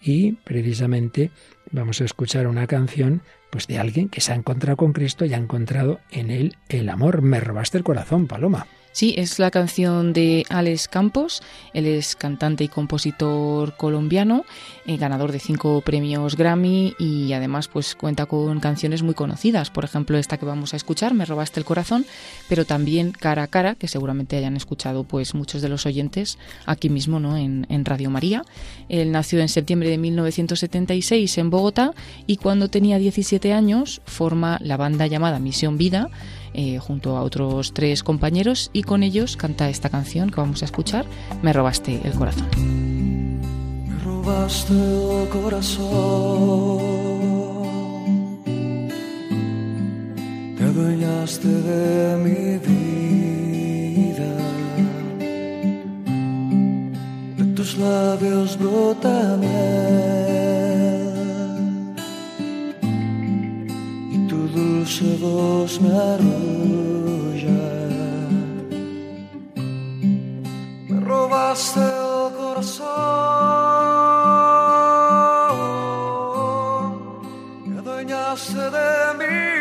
[0.00, 1.30] y precisamente
[1.70, 5.34] vamos a escuchar una canción pues de alguien que se ha encontrado con Cristo y
[5.34, 7.22] ha encontrado en él el amor.
[7.22, 8.66] Me robaste el corazón, Paloma.
[8.94, 11.42] Sí, es la canción de Alex Campos.
[11.72, 14.44] Él es cantante y compositor colombiano,
[14.86, 19.70] eh, ganador de cinco premios Grammy y además pues cuenta con canciones muy conocidas.
[19.70, 22.06] Por ejemplo, esta que vamos a escuchar, Me robaste el corazón,
[22.48, 26.88] pero también Cara a cara, que seguramente hayan escuchado pues muchos de los oyentes aquí
[26.88, 27.36] mismo, ¿no?
[27.36, 28.44] En, en Radio María.
[28.88, 31.94] Él nació en septiembre de 1976 en Bogotá
[32.28, 36.10] y cuando tenía 17 años forma la banda llamada Misión Vida
[36.54, 40.64] eh, junto a otros tres compañeros y con ellos canta esta canción que vamos a
[40.64, 41.04] escuchar,
[41.42, 42.48] Me robaste el corazón.
[43.86, 46.78] Me robaste el corazón,
[50.56, 54.32] te adueñaste de mi vida,
[57.36, 59.36] de tus labios brota
[64.54, 67.64] dulce voz me arrulla.
[70.88, 72.84] Me robaste el corazón,
[77.66, 79.53] me adueñaste de mi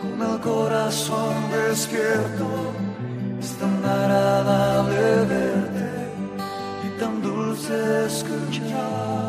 [0.00, 2.46] con el corazón despierto.
[3.40, 5.88] Es tan agradable verte
[6.86, 9.26] y tan dulce escuchar.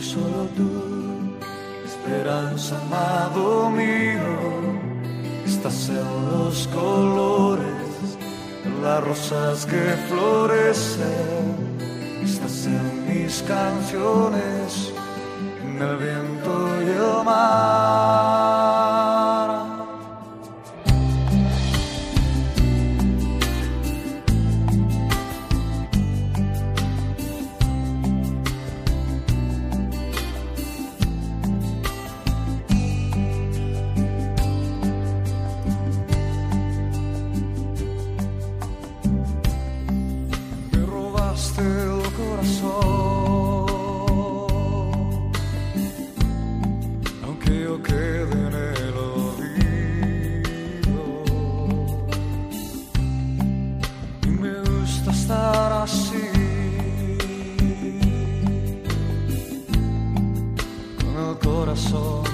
[0.00, 0.70] solo tú,
[1.84, 4.32] esperanza, amado mío,
[5.44, 8.18] estás en los colores
[8.64, 11.27] de las rosas que florecen,
[13.28, 14.90] mis canciones,
[15.62, 16.37] en el viento
[61.78, 62.27] despierto,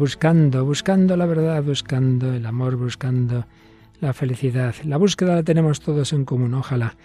[0.00, 3.44] buscando, buscando la verdad, buscando el amor, buscando
[4.00, 4.74] la felicidad.
[4.84, 6.96] La búsqueda la tenemos todos en común, ojalá,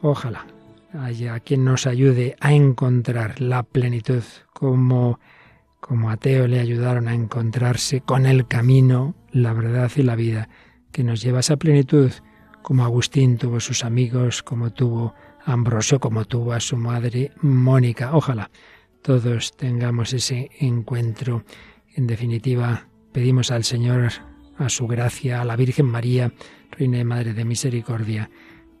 [0.00, 0.46] ojalá
[0.92, 4.22] haya quien nos ayude a encontrar la plenitud,
[4.52, 5.18] como,
[5.80, 10.48] como a Teo le ayudaron a encontrarse con el camino, la verdad y la vida,
[10.92, 12.12] que nos lleva a esa plenitud,
[12.62, 15.14] como Agustín tuvo sus amigos, como tuvo
[15.44, 18.14] Ambrosio, como tuvo a su madre Mónica.
[18.14, 18.52] Ojalá
[19.02, 21.42] todos tengamos ese encuentro.
[21.94, 24.12] En definitiva, pedimos al Señor,
[24.56, 26.32] a su gracia, a la Virgen María,
[26.70, 28.30] Reina y Madre de Misericordia,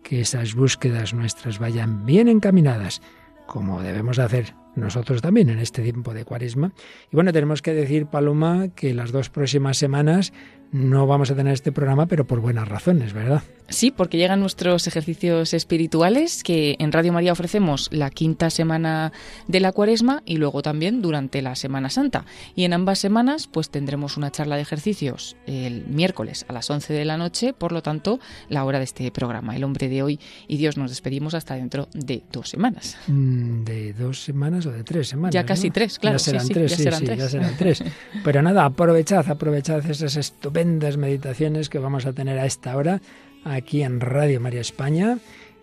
[0.02, 3.02] que esas búsquedas nuestras vayan bien encaminadas,
[3.46, 6.72] como debemos hacer nosotros también en este tiempo de cuaresma.
[7.10, 10.32] Y bueno, tenemos que decir, Paloma, que las dos próximas semanas
[10.72, 13.42] no vamos a tener este programa, pero por buenas razones, ¿verdad?
[13.68, 19.12] Sí, porque llegan nuestros ejercicios espirituales que en Radio María ofrecemos la quinta semana
[19.46, 22.24] de la cuaresma y luego también durante la Semana Santa.
[22.56, 26.92] Y en ambas semanas pues tendremos una charla de ejercicios el miércoles a las 11
[26.92, 28.18] de la noche, por lo tanto
[28.48, 30.76] la hora de este programa, El hombre de hoy y Dios.
[30.76, 32.96] Nos despedimos hasta dentro de dos semanas.
[33.06, 35.34] Mm, ¿De dos semanas o de tres semanas?
[35.34, 36.16] Ya casi tres, claro.
[36.16, 37.18] Ya serán sí, tres, ya sí, serán sí, tres.
[37.18, 37.84] ya serán tres.
[38.24, 43.00] Pero nada, aprovechad, aprovechad esas estupendas meditaciones que vamos a tener a esta hora
[43.44, 45.18] aquí en Radio María España.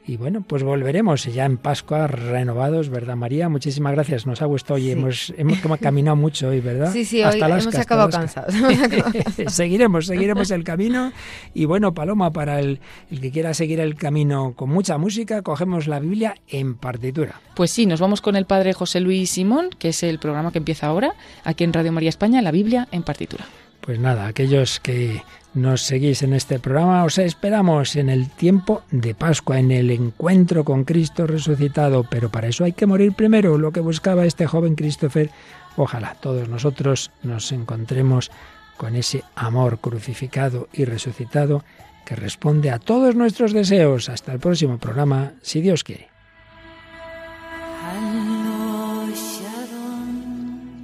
[0.07, 3.49] Y bueno, pues volveremos ya en Pascua renovados, ¿verdad, María?
[3.49, 4.25] Muchísimas gracias.
[4.25, 4.83] Nos ha gustado hoy.
[4.83, 4.91] Sí.
[4.91, 6.93] Hemos, hemos como caminado mucho hoy, ¿verdad?
[6.93, 8.55] Sí, sí, Hasta hoy hemos acabado cansados.
[9.47, 11.11] seguiremos, seguiremos el camino.
[11.53, 12.79] Y bueno, Paloma, para el,
[13.11, 17.41] el que quiera seguir el camino con mucha música, cogemos la Biblia en partitura.
[17.57, 20.59] Pues sí, nos vamos con el padre José Luis Simón, que es el programa que
[20.59, 23.45] empieza ahora, aquí en Radio María España, la Biblia en partitura.
[23.87, 25.23] Pues nada, aquellos que
[25.53, 30.65] nos seguís en este programa, os esperamos en el tiempo de Pascua, en el encuentro
[30.65, 34.75] con Cristo resucitado, pero para eso hay que morir primero, lo que buscaba este joven
[34.75, 35.31] Christopher.
[35.77, 38.29] Ojalá todos nosotros nos encontremos
[38.75, 41.63] con ese amor crucificado y resucitado
[42.05, 44.09] que responde a todos nuestros deseos.
[44.09, 46.09] Hasta el próximo programa, si Dios quiere.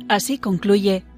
[0.08, 1.04] Así concluye